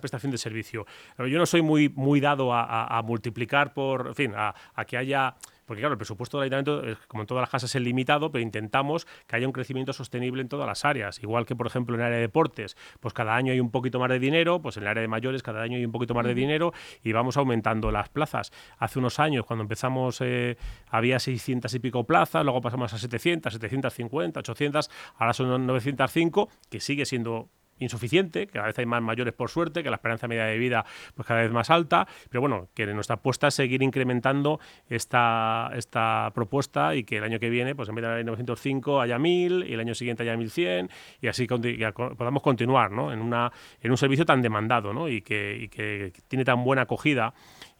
prestación 0.00 0.32
de 0.32 0.38
servicio. 0.38 0.86
Yo 1.18 1.38
no 1.38 1.46
soy 1.46 1.62
muy, 1.62 1.88
muy 1.88 2.20
dado 2.20 2.52
a, 2.52 3.02
multiplicar 3.04 3.74
por, 3.74 4.08
en 4.08 4.14
fin, 4.14 4.32
a 4.34 4.54
que 4.86 4.96
haya 4.96 5.36
porque 5.66 5.80
claro, 5.80 5.94
el 5.94 5.98
presupuesto 5.98 6.40
del 6.40 6.52
ayuntamiento, 6.52 6.98
como 7.08 7.22
en 7.22 7.26
todas 7.26 7.42
las 7.42 7.50
casas, 7.50 7.74
es 7.74 7.82
limitado, 7.82 8.30
pero 8.30 8.42
intentamos 8.42 9.06
que 9.26 9.36
haya 9.36 9.46
un 9.46 9.52
crecimiento 9.52 9.92
sostenible 9.92 10.40
en 10.42 10.48
todas 10.48 10.66
las 10.66 10.84
áreas. 10.84 11.22
Igual 11.22 11.44
que, 11.44 11.56
por 11.56 11.66
ejemplo, 11.66 11.94
en 11.94 12.00
el 12.00 12.06
área 12.06 12.16
de 12.16 12.22
deportes, 12.22 12.76
pues 13.00 13.12
cada 13.12 13.34
año 13.34 13.52
hay 13.52 13.60
un 13.60 13.70
poquito 13.70 13.98
más 13.98 14.08
de 14.08 14.18
dinero, 14.18 14.62
pues 14.62 14.76
en 14.76 14.84
el 14.84 14.88
área 14.88 15.02
de 15.02 15.08
mayores 15.08 15.42
cada 15.42 15.62
año 15.62 15.76
hay 15.76 15.84
un 15.84 15.92
poquito 15.92 16.14
más 16.14 16.24
de 16.24 16.34
dinero 16.34 16.72
y 17.02 17.12
vamos 17.12 17.36
aumentando 17.36 17.90
las 17.90 18.08
plazas. 18.08 18.52
Hace 18.78 18.98
unos 18.98 19.18
años, 19.18 19.44
cuando 19.44 19.62
empezamos, 19.62 20.20
eh, 20.20 20.56
había 20.88 21.18
600 21.18 21.74
y 21.74 21.78
pico 21.80 22.04
plazas, 22.04 22.44
luego 22.44 22.60
pasamos 22.60 22.92
a 22.92 22.98
700, 22.98 23.52
750, 23.52 24.40
800, 24.40 24.90
ahora 25.16 25.32
son 25.32 25.66
905, 25.66 26.48
que 26.70 26.80
sigue 26.80 27.04
siendo 27.04 27.48
insuficiente, 27.78 28.46
que 28.46 28.54
cada 28.54 28.66
vez 28.66 28.78
hay 28.78 28.86
más 28.86 29.02
mayores 29.02 29.34
por 29.34 29.50
suerte, 29.50 29.82
que 29.82 29.90
la 29.90 29.96
esperanza 29.96 30.28
media 30.28 30.44
de 30.44 30.58
vida 30.58 30.84
pues 31.14 31.26
cada 31.26 31.42
vez 31.42 31.50
más 31.50 31.70
alta, 31.70 32.06
pero 32.30 32.40
bueno, 32.40 32.68
que 32.74 32.86
nuestra 32.86 33.16
apuesta 33.16 33.48
es 33.48 33.54
seguir 33.54 33.82
incrementando 33.82 34.60
esta, 34.88 35.70
esta 35.74 36.30
propuesta 36.34 36.94
y 36.94 37.04
que 37.04 37.18
el 37.18 37.24
año 37.24 37.38
que 37.38 37.50
viene, 37.50 37.74
pues 37.74 37.88
en 37.88 37.94
vez 37.94 38.02
de 38.02 38.10
haber 38.10 38.24
905 38.24 39.00
haya 39.00 39.18
1000 39.18 39.66
y 39.68 39.74
el 39.74 39.80
año 39.80 39.94
siguiente 39.94 40.22
haya 40.22 40.36
1100 40.36 40.90
y 41.20 41.28
así 41.28 41.46
podamos 41.46 42.42
continuar 42.42 42.90
¿no? 42.90 43.12
en, 43.12 43.20
una, 43.20 43.52
en 43.80 43.90
un 43.90 43.96
servicio 43.96 44.24
tan 44.24 44.42
demandado 44.42 44.92
¿no? 44.92 45.08
y, 45.08 45.22
que, 45.22 45.56
y 45.60 45.68
que 45.68 46.12
tiene 46.28 46.44
tan 46.44 46.64
buena 46.64 46.82
acogida 46.82 47.34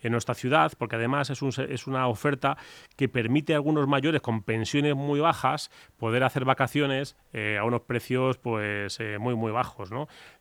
en 0.07 0.12
nuestra 0.12 0.35
ciudad, 0.35 0.73
porque 0.79 0.97
además 0.97 1.31
es, 1.31 1.42
un, 1.42 1.53
es 1.69 1.87
una 1.87 2.07
oferta 2.09 2.57
que 2.97 3.09
permite 3.09 3.53
a 3.53 3.57
algunos 3.57 3.87
mayores 3.88 4.21
con 4.21 4.42
pensiones 4.42 4.95
muy 4.95 5.21
bajas 5.21 5.71
poder 5.97 6.23
hacer 6.25 6.45
vacaciones 6.45 7.16
eh, 7.33 7.59
a 7.59 7.64
unos 7.64 7.83
precios 7.83 8.38
pues 8.38 8.99
eh, 9.01 9.19
muy 9.19 9.35
muy 9.35 9.53
bajos. 9.53 9.90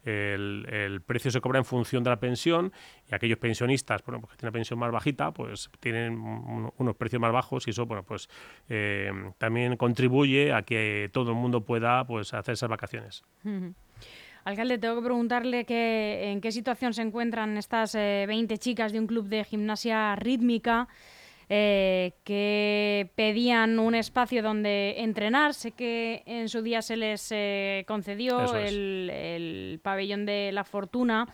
el, 0.04 1.02
precio 1.06 1.32
se 1.32 1.42
cobra 1.42 1.60
en 1.60 1.66
función 1.66 2.04
de 2.04 2.10
la 2.10 2.20
pensión 2.20 2.72
y 3.10 3.16
aquellos 3.16 3.38
pensionistas 3.38 4.04
bueno, 4.06 4.22
pues 4.22 4.32
que 4.32 4.38
tienen 4.38 4.50
una 4.50 4.54
pensión 4.54 4.80
más 4.80 4.92
bajita 4.92 5.32
pues 5.32 5.70
tienen 5.80 6.18
unos 6.78 6.96
precios 6.96 7.22
más 7.22 7.32
bajos 7.32 7.68
y 7.68 7.72
eso 7.72 7.86
bueno, 7.86 8.04
pues, 8.04 8.30
eh, 8.70 9.12
también 9.38 9.78
contribuye 9.78 10.54
a 10.54 10.64
que 10.64 11.10
todo 11.14 11.32
el 11.32 11.38
mundo 11.38 11.62
pueda 11.62 12.06
pues, 12.06 12.34
hacer 12.34 12.54
esas 12.54 12.70
vacaciones. 12.70 13.24
Alcalde, 14.46 14.78
tengo 14.78 14.98
que 14.98 15.02
preguntarle 15.02 15.66
que, 15.66 16.32
en 16.32 16.40
qué 16.40 16.52
situación 16.52 16.94
se 16.94 17.02
encuentran 17.02 17.58
estas 17.58 17.94
20 17.96 18.54
eh, 18.54 18.58
chicas 18.60 18.92
de 18.92 19.00
un 19.00 19.08
club 19.08 19.26
de 19.28 19.44
gimnasia 19.44 20.16
rítmica 20.16 20.88
eh, 21.50 22.14
que 22.24 23.10
pedían 23.16 23.80
un 23.80 23.96
espacio 23.96 24.44
donde 24.44 24.96
entrenar. 25.00 25.56
Sé 25.56 25.72
que 25.72 26.22
en 26.28 26.48
su 26.48 26.62
día 26.62 26.84
se 26.84 26.96
les 26.96 27.28
eh, 27.32 27.86
concedió 27.88 28.56
el, 28.56 29.80
pabellón 29.82 30.28
de 30.28 30.52
la 30.52 30.64
fortuna. 30.64 31.28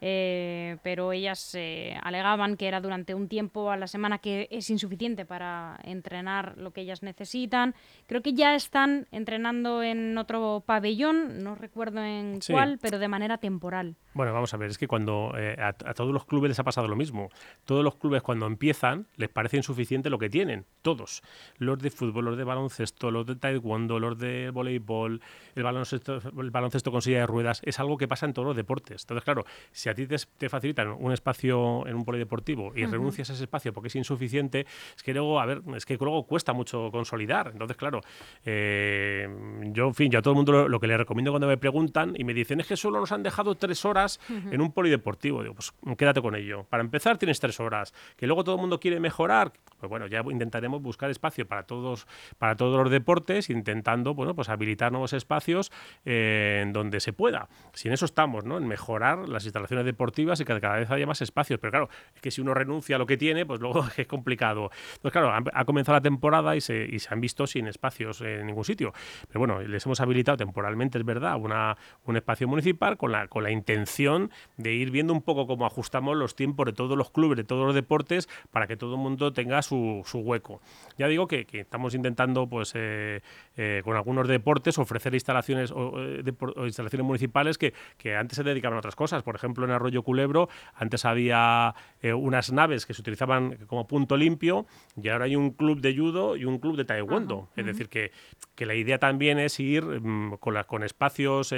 Eh, 0.00 0.76
pero 0.82 1.12
ellas 1.12 1.54
eh, 1.54 1.98
alegaban 2.02 2.56
que 2.56 2.68
era 2.68 2.80
durante 2.80 3.14
un 3.14 3.28
tiempo 3.28 3.70
a 3.70 3.76
la 3.76 3.86
semana 3.86 4.18
que 4.18 4.48
es 4.50 4.70
insuficiente 4.70 5.24
para 5.24 5.78
entrenar 5.82 6.56
lo 6.56 6.72
que 6.72 6.82
ellas 6.82 7.02
necesitan. 7.02 7.74
Creo 8.06 8.22
que 8.22 8.34
ya 8.34 8.54
están 8.54 9.06
entrenando 9.10 9.82
en 9.82 10.16
otro 10.18 10.62
pabellón, 10.64 11.42
no 11.42 11.54
recuerdo 11.54 12.02
en 12.02 12.40
cuál, 12.46 12.78
pero 12.80 12.98
de 12.98 13.08
manera 13.08 13.38
temporal. 13.38 13.96
Bueno, 14.14 14.32
vamos 14.32 14.52
a 14.54 14.56
ver, 14.56 14.70
es 14.70 14.78
que 14.78 14.88
cuando 14.88 15.32
eh, 15.36 15.56
a, 15.60 15.72
todos 15.72 16.12
los 16.12 16.24
clubes 16.24 16.48
les 16.48 16.58
ha 16.58 16.64
pasado 16.64 16.88
lo 16.88 16.96
mismo. 16.96 17.28
Todos 17.64 17.84
los 17.84 17.96
clubes 17.96 18.22
cuando 18.22 18.46
empiezan 18.46 19.06
les 19.16 19.28
parece 19.28 19.56
insuficiente 19.56 20.10
lo 20.10 20.18
que 20.18 20.28
tienen, 20.28 20.66
todos. 20.82 21.22
Los 21.58 21.78
de 21.78 21.90
fútbol, 21.90 22.24
los 22.24 22.36
de 22.36 22.44
baloncesto, 22.44 23.10
los 23.10 23.26
de 23.26 23.36
taekwondo, 23.36 24.00
los 24.00 24.18
de 24.18 24.50
voleibol, 24.50 25.20
el 25.54 25.62
baloncesto, 25.62 26.20
el 26.36 26.50
baloncesto 26.50 26.90
con 26.90 27.02
silla 27.02 27.20
de 27.20 27.26
ruedas, 27.26 27.60
es 27.64 27.78
algo 27.78 27.96
que 27.96 28.08
pasa 28.08 28.26
en 28.26 28.32
todos 28.32 28.46
los 28.46 28.56
deportes. 28.56 29.02
Entonces, 29.02 29.24
claro, 29.24 29.44
si 29.70 29.87
a 29.90 29.94
ti 29.94 30.06
te, 30.06 30.48
facilitan 30.48 30.88
un 30.88 31.12
espacio 31.12 31.86
en 31.86 31.94
un 31.94 32.04
polideportivo 32.04 32.72
y 32.74 32.84
renuncias 32.86 33.30
a 33.30 33.32
ese 33.32 33.44
espacio 33.44 33.72
porque 33.72 33.88
es 33.88 33.96
insuficiente, 33.96 34.66
es 34.96 35.02
que 35.02 35.12
luego, 35.12 35.40
a 35.40 35.46
ver, 35.46 35.62
es 35.76 35.84
que 35.84 35.96
luego 35.96 36.24
cuesta 36.24 36.52
mucho 36.52 36.90
consolidar. 36.90 37.50
Entonces, 37.52 37.76
claro, 37.76 38.00
eh, 38.44 39.28
yo, 39.72 39.86
en 39.88 39.94
fin, 39.94 40.10
yo 40.10 40.18
a 40.18 40.22
todo 40.22 40.32
el 40.32 40.36
mundo 40.36 40.68
lo, 40.68 40.80
que 40.80 40.86
le 40.86 40.96
recomiendo 40.96 41.32
cuando 41.32 41.46
me 41.46 41.56
preguntan 41.56 42.14
y 42.16 42.24
me 42.24 42.34
dicen 42.34 42.60
es 42.60 42.66
que 42.66 42.76
solo 42.76 43.00
nos 43.00 43.12
han 43.12 43.22
dejado 43.22 43.54
tres 43.54 43.84
horas 43.84 44.20
en 44.28 44.60
un 44.60 44.72
polideportivo, 44.72 45.42
digo, 45.42 45.54
pues 45.54 45.72
quédate 45.96 46.20
con 46.20 46.34
ello. 46.34 46.64
Para 46.64 46.82
empezar 46.82 47.18
tienes 47.18 47.40
tres 47.40 47.60
horas. 47.60 47.94
Que 48.16 48.26
luego 48.26 48.44
todo 48.44 48.56
el 48.56 48.60
mundo 48.60 48.80
quiere 48.80 49.00
mejorar, 49.00 49.52
pues 49.78 49.88
bueno, 49.88 50.06
ya 50.06 50.22
intentaremos 50.30 50.82
buscar 50.82 51.10
espacio 51.10 51.46
para 51.46 51.64
todos, 51.64 52.06
para 52.38 52.56
todos 52.56 52.82
los 52.82 52.90
deportes, 52.90 53.50
intentando, 53.50 54.14
bueno, 54.14 54.34
pues 54.34 54.48
habilitar 54.48 54.92
nuevos 54.92 55.12
espacios 55.12 55.70
eh, 56.04 56.60
en 56.62 56.72
donde 56.72 57.00
se 57.00 57.12
pueda. 57.12 57.48
Si 57.74 57.88
en 57.88 57.94
eso 57.94 58.04
estamos, 58.04 58.44
¿no? 58.44 58.58
En 58.58 58.66
mejorar 58.66 59.28
las 59.28 59.44
instalaciones 59.44 59.77
deportivas 59.84 60.40
y 60.40 60.44
que 60.44 60.60
cada 60.60 60.76
vez 60.76 60.90
haya 60.90 61.06
más 61.06 61.22
espacios. 61.22 61.58
Pero 61.60 61.70
claro, 61.70 61.88
es 62.14 62.20
que 62.20 62.30
si 62.30 62.40
uno 62.40 62.54
renuncia 62.54 62.96
a 62.96 62.98
lo 62.98 63.06
que 63.06 63.16
tiene, 63.16 63.46
pues 63.46 63.60
luego 63.60 63.86
es 63.96 64.06
complicado. 64.06 64.70
Entonces, 64.94 65.12
claro, 65.12 65.32
ha, 65.52 65.64
comenzado 65.64 65.96
la 65.96 66.02
temporada 66.02 66.56
y 66.56 66.60
se, 66.60 66.84
y 66.84 66.98
se, 66.98 67.12
han 67.12 67.20
visto 67.20 67.46
sin 67.46 67.66
espacios 67.66 68.20
en 68.20 68.46
ningún 68.46 68.64
sitio. 68.64 68.92
Pero 69.28 69.40
bueno, 69.40 69.60
les 69.60 69.84
hemos 69.86 70.00
habilitado 70.00 70.36
temporalmente, 70.36 70.98
es 70.98 71.04
verdad, 71.04 71.36
una, 71.36 71.76
un 72.04 72.16
espacio 72.16 72.48
municipal 72.48 72.96
con 72.96 73.12
la, 73.12 73.28
con 73.28 73.42
la 73.42 73.50
intención 73.50 74.30
de 74.56 74.72
ir 74.72 74.90
viendo 74.90 75.12
un 75.12 75.22
poco 75.22 75.46
cómo 75.46 75.66
ajustamos 75.66 76.16
los 76.16 76.34
tiempos 76.34 76.66
de 76.66 76.72
todos 76.72 76.96
los 76.96 77.10
clubes, 77.10 77.36
de 77.36 77.44
todos 77.44 77.66
los 77.66 77.74
deportes, 77.74 78.28
para 78.50 78.66
que 78.66 78.76
todo 78.76 78.94
el 78.94 79.00
mundo 79.00 79.32
tenga 79.32 79.62
su, 79.62 80.02
su 80.04 80.18
hueco. 80.18 80.60
Ya 80.96 81.06
digo 81.08 81.26
que, 81.28 81.44
que 81.46 81.60
estamos 81.60 81.94
intentando, 81.94 82.48
pues, 82.48 82.72
eh, 82.74 83.22
eh, 83.56 83.82
con 83.84 83.96
algunos 83.96 84.28
deportes, 84.28 84.78
ofrecer 84.78 85.14
instalaciones 85.14 85.70
o, 85.72 85.92
eh, 85.96 86.22
instalaciones 86.64 87.06
municipales 87.06 87.58
que, 87.58 87.74
que, 87.96 88.16
antes 88.16 88.36
se 88.36 88.42
dedicaban 88.42 88.76
a 88.76 88.78
otras 88.78 88.96
cosas. 88.96 89.22
Por 89.22 89.36
ejemplo, 89.36 89.66
en 89.68 89.74
Arroyo 89.74 90.02
Culebro, 90.02 90.48
antes 90.74 91.04
había 91.04 91.74
unas 92.02 92.52
naves 92.52 92.86
que 92.86 92.94
se 92.94 93.00
utilizaban 93.00 93.56
como 93.66 93.86
punto 93.86 94.16
limpio 94.16 94.66
y 95.00 95.08
ahora 95.08 95.24
hay 95.24 95.34
un 95.34 95.50
club 95.50 95.80
de 95.80 95.96
judo 95.96 96.36
y 96.36 96.44
un 96.44 96.58
club 96.58 96.76
de 96.76 96.84
taekwondo. 96.84 97.48
Es 97.56 97.66
decir, 97.66 97.88
que, 97.88 98.12
que, 98.54 98.66
la 98.66 98.76
idea 98.76 98.98
también 98.98 99.40
es 99.40 99.58
ir 99.58 99.84
mm, 99.84 100.36
con, 100.38 100.54
la, 100.54 100.64
con 100.64 100.84
espacios 100.84 101.52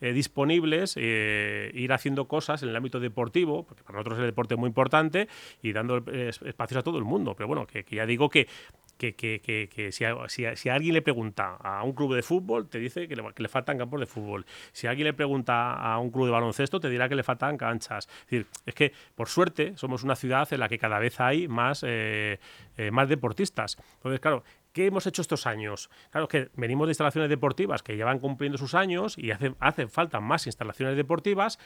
disponibles, 0.00 0.96
ir 0.96 1.92
haciendo 1.92 2.26
cosas 2.26 2.62
en 2.62 2.70
el 2.70 2.76
ámbito 2.76 2.98
deportivo, 2.98 3.64
porque 3.64 3.84
para 3.84 3.98
nosotros 3.98 4.18
es 4.18 4.22
el 4.22 4.30
deporte 4.30 4.56
muy 4.56 4.66
importante, 4.66 5.28
y 5.62 5.72
dando 5.72 5.98
espacios 6.08 6.78
a 6.78 6.82
todo 6.82 6.98
el 6.98 7.04
mundo. 7.04 7.34
Pero 7.36 7.46
bueno, 7.46 7.66
que, 7.66 7.84
que 7.84 7.96
ya 7.96 8.06
digo 8.06 8.28
que 8.28 8.48
que, 8.96 9.14
que, 9.14 9.40
que, 9.40 9.68
que 9.68 9.92
si, 9.92 10.04
a, 10.04 10.16
si, 10.28 10.44
si, 10.54 10.68
alguien 10.68 10.94
le 10.94 11.02
pregunta 11.02 11.56
a 11.56 11.82
un 11.82 11.92
club 11.92 12.14
de 12.14 12.22
fútbol, 12.22 12.68
te 12.68 12.78
dice 12.78 13.08
que 13.08 13.16
le, 13.16 13.32
que 13.34 13.42
le, 13.42 13.48
faltan 13.48 13.78
campos 13.78 14.00
de 14.00 14.06
fútbol. 14.06 14.46
Si 14.72 14.86
alguien 14.86 15.06
le 15.06 15.14
pregunta 15.14 15.74
a 15.74 15.98
un 15.98 16.10
club 16.10 16.26
de 16.26 16.32
baloncesto, 16.32 16.80
te 16.80 16.88
dirá 16.88 17.08
que 17.08 17.14
le 17.14 17.22
faltan 17.22 17.56
canchas. 17.56 18.06
Es 18.06 18.30
decir, 18.30 18.46
es 18.64 18.74
que, 18.74 18.92
por 19.14 19.28
suerte, 19.28 19.76
somos 19.76 20.02
una 20.02 20.16
ciudad 20.16 20.48
en 20.52 20.60
la 20.60 20.68
que 20.68 20.78
cada 20.78 20.98
vez 20.98 21.20
hay 21.20 21.48
más, 21.48 21.84
eh, 21.86 22.38
eh, 22.76 22.90
más 22.90 23.08
deportistas. 23.08 23.76
Entonces, 23.96 24.20
claro, 24.20 24.44
¿Qué 24.76 24.84
hemos 24.84 25.06
hecho 25.06 25.22
estos 25.22 25.46
años? 25.46 25.88
Claro 26.10 26.28
que 26.28 26.50
venimos 26.54 26.86
de 26.86 26.90
instalaciones 26.90 27.30
deportivas 27.30 27.82
que 27.82 27.96
ya 27.96 28.04
van 28.04 28.18
cumpliendo 28.18 28.58
sus 28.58 28.74
años 28.74 29.16
y 29.16 29.30
hacen, 29.30 29.56
hacen 29.58 29.88
falta 29.88 30.20
más 30.20 30.44
instalaciones 30.46 30.98
deportivas, 30.98 31.58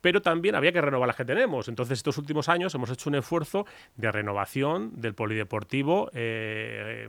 pero 0.00 0.22
también 0.22 0.56
había 0.56 0.72
que 0.72 0.80
renovar 0.80 1.06
las 1.06 1.14
que 1.14 1.24
tenemos. 1.24 1.68
Entonces, 1.68 1.98
estos 2.00 2.18
últimos 2.18 2.48
años 2.48 2.74
hemos 2.74 2.90
hecho 2.90 3.10
un 3.10 3.14
esfuerzo 3.14 3.64
de 3.94 4.10
renovación 4.10 5.00
del 5.00 5.14
polideportivo 5.14 6.10
eh, 6.14 7.06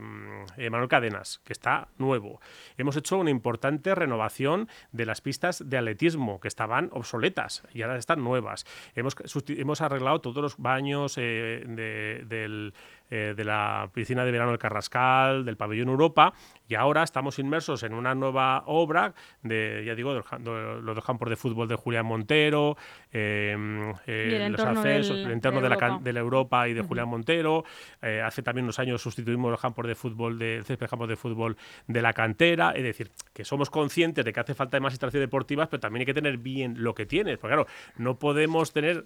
eh, 0.56 0.70
Manuel 0.70 0.88
Cadenas, 0.88 1.40
que 1.44 1.52
está 1.52 1.88
nuevo. 1.98 2.40
Hemos 2.78 2.96
hecho 2.96 3.18
una 3.18 3.30
importante 3.30 3.92
renovación 3.96 4.68
de 4.92 5.04
las 5.04 5.20
pistas 5.20 5.68
de 5.68 5.78
atletismo, 5.78 6.38
que 6.38 6.46
estaban 6.46 6.90
obsoletas 6.92 7.64
y 7.74 7.82
ahora 7.82 7.96
están 7.96 8.22
nuevas. 8.22 8.66
Hemos, 8.94 9.16
hemos 9.48 9.80
arreglado 9.80 10.20
todos 10.20 10.42
los 10.44 10.58
baños 10.58 11.18
eh, 11.18 11.64
de, 11.66 12.24
del 12.28 12.72
eh, 13.10 13.34
de 13.36 13.44
la 13.44 13.90
piscina 13.92 14.24
de 14.24 14.32
verano 14.32 14.50
del 14.50 14.58
Carrascal, 14.58 15.44
del 15.44 15.56
pabellón 15.56 15.88
Europa, 15.88 16.32
y 16.70 16.76
ahora 16.76 17.02
estamos 17.02 17.38
inmersos 17.38 17.82
en 17.82 17.92
una 17.92 18.14
nueva 18.14 18.62
obra 18.66 19.12
de, 19.42 19.82
ya 19.84 19.94
digo, 19.94 20.14
los 20.14 20.94
dos 20.94 21.04
campos 21.04 21.28
de 21.28 21.36
fútbol 21.36 21.68
de 21.68 21.74
Julián 21.74 22.06
Montero, 22.06 22.76
em, 23.12 23.92
eh, 24.06 24.48
los 24.50 24.60
accesos, 24.60 25.18
el 25.18 25.32
entorno 25.32 25.60
de, 25.60 25.68
la, 25.68 26.00
de 26.00 26.12
la 26.12 26.20
Europa 26.20 26.68
y 26.68 26.74
de 26.74 26.82
Julián 26.82 27.08
Montero. 27.08 27.64
Eh, 28.00 28.22
hace 28.24 28.42
también 28.42 28.64
unos 28.64 28.78
años 28.78 29.02
sustituimos 29.02 29.50
los 29.50 29.60
campos 29.60 29.86
de 29.86 29.94
fútbol, 29.94 30.38
de, 30.38 30.62
césped 30.64 30.88
campos 30.88 31.08
de 31.08 31.16
fútbol 31.16 31.56
de 31.88 32.02
la 32.02 32.12
cantera. 32.12 32.70
Es 32.70 32.84
decir, 32.84 33.10
que 33.32 33.44
somos 33.44 33.68
conscientes 33.68 34.24
de 34.24 34.32
que 34.32 34.40
hace 34.40 34.54
falta 34.54 34.76
de 34.76 34.80
más 34.80 34.92
instalaciones 34.92 35.26
deportivas, 35.26 35.68
pero 35.68 35.80
también 35.80 36.02
hay 36.02 36.06
que 36.06 36.14
tener 36.14 36.38
bien 36.38 36.76
lo 36.78 36.94
que 36.94 37.04
tienes. 37.04 37.36
Porque 37.38 37.54
claro, 37.54 37.66
no 37.96 38.18
podemos 38.18 38.72
tener 38.72 39.04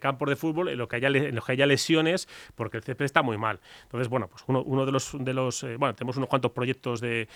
campos 0.00 0.30
de 0.30 0.36
fútbol 0.36 0.70
en 0.70 0.78
los 0.78 0.88
que 0.88 0.96
haya, 0.96 1.08
en 1.08 1.34
los 1.34 1.44
que 1.44 1.52
haya 1.52 1.66
lesiones 1.66 2.28
porque 2.54 2.78
el 2.78 2.82
césped 2.82 3.04
está 3.04 3.22
muy 3.22 3.36
mal. 3.36 3.60
Entonces, 3.82 4.08
bueno, 4.08 4.28
pues 4.28 4.42
uno, 4.46 4.62
uno 4.62 4.86
de 4.86 4.92
los, 4.92 5.12
de 5.18 5.34
los 5.34 5.62
eh, 5.64 5.76
bueno, 5.76 5.94
tenemos 5.94 6.16
unos 6.16 6.28
cuantos 6.28 6.52
proyectos 6.52 6.93
de, 7.00 7.28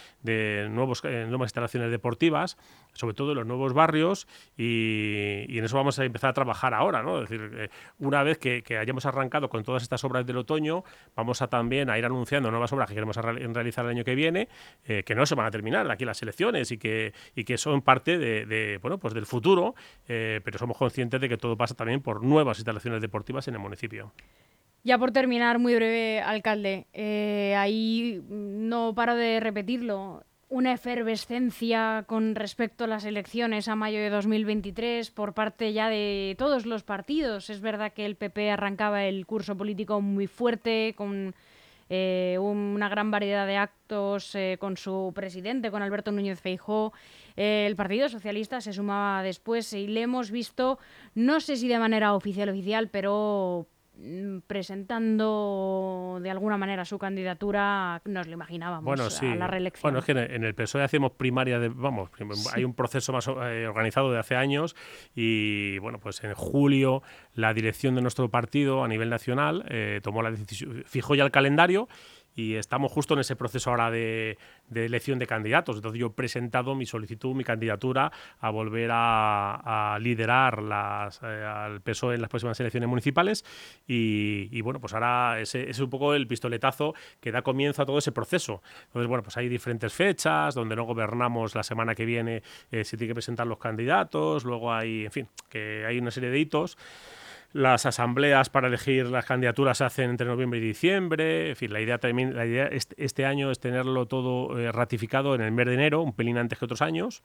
nuevos, 0.71 1.03
eh, 1.05 1.27
nuevas 1.29 1.47
instalaciones 1.47 1.91
deportivas, 1.91 2.57
sobre 2.93 3.15
todo 3.15 3.33
en 3.33 3.39
los 3.39 3.47
nuevos 3.47 3.73
barrios, 3.73 4.27
y, 4.57 5.59
en 5.59 5.65
eso 5.65 5.77
vamos 5.77 5.99
a 5.99 6.05
empezar 6.05 6.31
a 6.31 6.33
trabajar 6.33 6.75
ahora, 6.75 7.03
¿no? 7.03 7.23
Es 7.23 7.29
decir, 7.29 7.51
eh, 7.55 7.69
una 7.99 8.23
vez 8.23 8.39
que, 8.39 8.63
hayamos 8.79 9.07
arrancado 9.07 9.49
con 9.49 9.65
todas 9.65 9.83
estas 9.83 10.05
obras 10.05 10.27
del 10.27 10.37
otoño, 10.37 10.85
vamos 11.17 11.43
a 11.43 11.49
también 11.49 11.91
a 11.91 11.99
ir 11.99 12.05
anunciando 12.05 12.51
nuevas 12.51 12.73
obras 12.73 12.89
que 12.89 12.95
queremos 12.95 13.17
realizar 13.17 13.85
el 13.85 13.91
año 13.91 14.05
que 14.05 14.15
viene, 14.15 14.49
que 14.85 15.15
no 15.15 15.27
se 15.27 15.35
van 15.35 15.47
a 15.47 15.51
terminar 15.51 15.91
aquí 15.91 16.05
las 16.05 16.23
elecciones 16.23 16.71
y 16.71 16.79
que, 16.79 17.13
y 17.35 17.45
que 17.45 17.59
son 17.59 17.83
parte 17.83 18.19
de 18.19 18.79
bueno, 18.81 18.99
pues 18.99 19.15
del 19.15 19.27
futuro, 19.27 19.75
pero 20.07 20.59
somos 20.59 20.77
conscientes 20.77 21.21
de 21.21 21.29
que 21.29 21.37
todo 21.37 21.57
pasa 21.57 21.75
también 21.75 22.01
por 22.01 22.23
nuevas 22.23 22.59
instalaciones 22.59 23.01
deportivas 23.01 23.49
en 23.49 23.55
el 23.55 23.61
municipio. 23.61 24.13
Ya 24.89 24.97
por 24.97 25.13
terminar, 25.13 25.59
muy 25.59 25.75
breve, 25.75 26.23
alcalde, 26.23 26.87
eh, 26.95 27.55
ahí 27.59 28.23
no 28.31 28.95
paro 28.95 29.17
de 29.17 29.39
repetirlo, 29.39 30.25
una 30.49 30.73
efervescencia 30.73 32.07
con 32.07 32.35
respecto 32.35 32.85
a 32.85 32.87
las 32.87 33.05
elecciones 33.05 33.69
a 33.69 33.77
mayo 33.77 33.99
de 33.99 34.09
2023 34.09 35.11
por 35.11 35.35
parte 35.35 35.75
ya 35.75 35.91
de 35.91 36.37
todos 36.39 36.65
los 36.65 36.85
partidos. 36.85 37.51
Es 37.51 37.61
verdad 37.61 37.93
que 37.93 38.07
el 38.07 38.17
PP 38.17 38.51
arrancaba 38.51 39.05
el 39.05 39.27
curso 39.27 39.59
político 39.59 40.01
muy 40.01 40.27
fuerte, 40.27 40.95
con 40.97 41.35
eh, 41.91 42.39
una 42.41 42.89
gran 42.89 43.11
variedad 43.11 43.47
de 43.47 43.59
actos 43.59 44.35
eh, 44.37 44.57
con 44.59 44.79
su 44.79 45.13
presidente, 45.15 45.71
con 45.71 45.83
Alberto 45.83 46.13
Núñez 46.13 46.41
Feijó. 46.41 46.95
El 47.37 47.77
Partido 47.77 48.09
Socialista 48.09 48.63
se 48.63 48.73
sumaba 48.73 49.23
después 49.23 49.71
y 49.75 49.87
le 49.87 50.01
hemos 50.01 50.31
visto, 50.31 50.79
no 51.15 51.41
sé 51.41 51.59
si 51.59 51.69
de 51.69 51.79
manera 51.79 52.15
oficial 52.15 52.49
oficial, 52.49 52.89
pero 52.89 53.69
presentando 54.47 56.19
de 56.23 56.31
alguna 56.31 56.57
manera 56.57 56.85
su 56.85 56.99
candidatura, 56.99 58.01
nos 58.05 58.27
lo 58.27 58.33
imaginábamos 58.33 59.23
a 59.23 59.35
la 59.35 59.47
reelección. 59.47 59.83
Bueno, 59.83 59.99
es 59.99 60.05
que 60.05 60.13
en 60.13 60.45
el 60.45 60.55
PSOE 60.55 60.85
hacemos 60.85 61.13
primaria, 61.13 61.59
de, 61.59 61.69
vamos, 61.69 62.11
hay 62.53 62.65
un 62.65 62.75
proceso 62.75 63.13
más 63.13 63.27
eh, 63.29 63.67
organizado 63.67 64.13
de 64.13 64.19
hace 64.19 64.37
años 64.37 64.77
y 65.15 65.79
bueno, 65.79 65.99
pues 65.99 66.23
en 66.23 66.35
julio 66.35 67.03
la 67.35 67.53
dirección 67.55 67.95
de 67.95 68.03
nuestro 68.03 68.29
partido 68.31 68.85
a 68.85 68.89
nivel 68.89 69.11
nacional 69.11 69.65
eh, 69.69 70.01
tomó 70.03 70.23
la 70.23 70.31
decisión, 70.31 70.85
fijó 70.87 71.15
ya 71.15 71.25
el 71.25 71.31
calendario 71.31 71.89
y 72.39 72.55
estamos 72.55 72.93
justo 72.93 73.15
en 73.15 73.21
ese 73.21 73.35
proceso 73.35 73.71
ahora 73.71 73.91
de, 73.91 74.39
elección 74.73 75.19
de 75.19 75.27
candidatos. 75.27 75.75
Entonces 75.75 75.99
yo 75.99 76.07
he 76.07 76.11
presentado 76.11 76.77
mi 76.77 76.87
solicitud, 76.87 77.35
mi 77.35 77.43
candidatura 77.43 78.13
a 78.39 78.51
volver 78.51 78.91
a, 78.93 79.99
liderar 80.01 80.63
las, 80.63 81.21
eh, 81.25 81.27
al 81.27 81.81
PSOE 81.81 82.15
en 82.15 82.21
las 82.21 82.31
próximas 82.31 82.61
elecciones 82.61 82.89
municipales 82.89 83.45
y, 83.89 84.61
bueno, 84.61 84.79
pues 84.79 84.95
ahora 84.95 85.41
ese, 85.41 85.69
es 85.69 85.81
un 85.81 85.91
poco 85.91 86.15
el 86.15 86.29
pistoletazo 86.29 86.95
que 87.21 87.33
da 87.33 87.43
comienzo 87.43 87.83
a 87.83 87.87
todo 87.87 87.99
ese 87.99 88.13
proceso. 88.13 88.63
Entonces, 88.87 89.09
bueno, 89.09 89.25
pues 89.25 89.37
hay 89.37 89.49
diferentes 89.49 89.93
fechas 89.93 90.55
donde 90.55 90.77
no 90.77 90.85
gobernamos 90.85 91.57
la 91.57 91.65
semana 91.65 91.97
que 91.97 92.05
viene, 92.05 92.45
eh, 92.71 92.85
se 92.85 92.97
tiene 92.97 93.11
que 93.11 93.15
presentar 93.15 93.49
los 93.49 93.59
candidatos, 93.59 94.45
luego 94.45 94.73
hay, 94.73 95.07
en 95.07 95.11
fin, 95.11 95.29
que 95.49 95.85
hay 95.85 95.99
una 95.99 96.13
serie 96.13 96.31
de 96.31 96.39
hitos. 96.39 96.79
Las 97.53 97.87
asambleas 97.87 98.51
para 98.51 98.69
elegir 98.69 99.07
las 99.07 99.25
candidaturas 99.25 99.79
se 99.79 99.85
hacen 99.85 100.11
entre 100.11 100.27
noviembre 100.27 100.59
y 100.59 100.63
diciembre. 100.63 101.51
En 101.51 101.57
fin, 101.57 101.73
la 101.73 101.81
idea 101.81 101.99
también, 101.99 102.37
la 102.37 102.45
idea 102.45 102.69
este, 102.69 103.25
año 103.25 103.51
es 103.51 103.59
tenerlo 103.59 104.07
todo 104.07 104.59
eh, 104.59 104.71
ratificado 104.71 105.35
en 105.35 105.41
el 105.41 105.53
mes 105.53 105.67
de 105.67 105.75
enero, 105.75 106.03
un 106.03 106.13
pelín 106.13 106.37
antes 106.37 106.59
que 106.59 106.67
otros 106.67 106.83
años. 106.83 107.23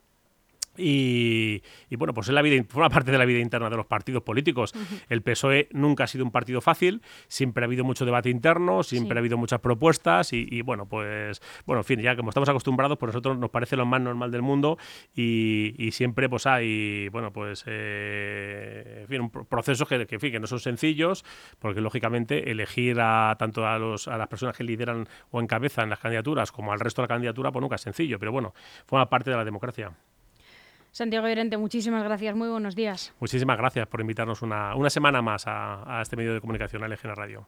Y, 0.77 1.61
bueno, 1.97 2.13
pues 2.13 2.27
es 2.27 2.33
la 2.33 2.41
vida, 2.41 2.63
forma 2.67 2.89
parte 2.89 3.11
de 3.11 3.17
la 3.17 3.25
vida 3.25 3.39
interna 3.39 3.69
de 3.69 3.77
los 3.77 3.85
partidos 3.85 4.23
políticos. 4.23 4.73
El 5.09 5.21
PSOE 5.21 5.69
nunca 5.71 6.05
ha 6.05 6.07
sido 6.07 6.25
un 6.25 6.31
partido 6.31 6.61
fácil, 6.61 7.01
siempre 7.27 7.63
ha 7.63 7.67
habido 7.67 7.83
mucho 7.83 8.05
debate 8.05 8.29
interno, 8.29 8.83
siempre 8.83 9.17
ha 9.17 9.19
habido 9.19 9.37
muchas 9.37 9.59
propuestas 9.59 10.33
y, 10.33 10.61
bueno, 10.61 10.87
pues, 10.87 11.41
bueno, 11.65 11.81
en 11.81 11.85
fin, 11.85 11.99
ya 11.99 12.15
como 12.15 12.29
estamos 12.29 12.49
acostumbrados, 12.49 12.97
pues 12.97 13.09
nosotros 13.09 13.37
nos 13.37 13.49
parece 13.49 13.75
lo 13.75 13.85
más 13.85 14.01
normal 14.01 14.31
del 14.31 14.41
mundo 14.41 14.77
y, 15.15 15.89
siempre 15.91 16.27
pues 16.27 16.47
hay, 16.47 17.07
bueno, 17.09 17.31
pues, 17.31 17.63
eh, 17.67 19.01
en 19.01 19.07
fin, 19.07 19.21
un 19.21 19.29
procesos 19.29 19.87
que, 19.87 20.07
que, 20.07 20.15
en 20.15 20.21
fin, 20.21 20.31
que 20.31 20.39
no 20.39 20.47
son 20.47 20.59
sencillos, 20.59 21.23
porque 21.59 21.81
lógicamente 21.81 22.49
elegir 22.49 22.99
a 22.99 23.35
tanto 23.37 23.67
a, 23.67 23.77
los, 23.77 24.07
a 24.07 24.17
las 24.17 24.27
personas 24.27 24.57
que 24.57 24.63
lideran 24.63 25.07
o 25.31 25.39
encabezan 25.39 25.89
las 25.89 25.99
candidaturas 25.99 26.51
como 26.51 26.71
al 26.71 26.79
resto 26.79 27.01
de 27.01 27.03
la 27.05 27.13
candidatura, 27.13 27.51
pues 27.51 27.61
nunca 27.61 27.75
es 27.75 27.81
sencillo, 27.81 28.17
pero 28.19 28.31
bueno, 28.31 28.53
forma 28.85 29.09
parte 29.09 29.29
de 29.29 29.37
la 29.37 29.45
democracia. 29.45 29.91
Santiago 30.93 31.27
Llorente, 31.27 31.57
muchísimas 31.57 32.03
gracias, 32.03 32.35
muy 32.35 32.49
buenos 32.49 32.75
días. 32.75 33.15
Muchísimas 33.19 33.57
gracias 33.57 33.87
por 33.87 33.99
invitarnos 33.99 34.43
una, 34.43 34.89
semana 34.91 35.23
más 35.23 35.47
a, 35.47 35.99
a 35.99 36.03
este 36.03 36.15
medio 36.15 36.35
de 36.35 36.39
comunicación, 36.39 36.83
a 36.83 36.87
LGN 36.87 37.15
Radio. 37.15 37.47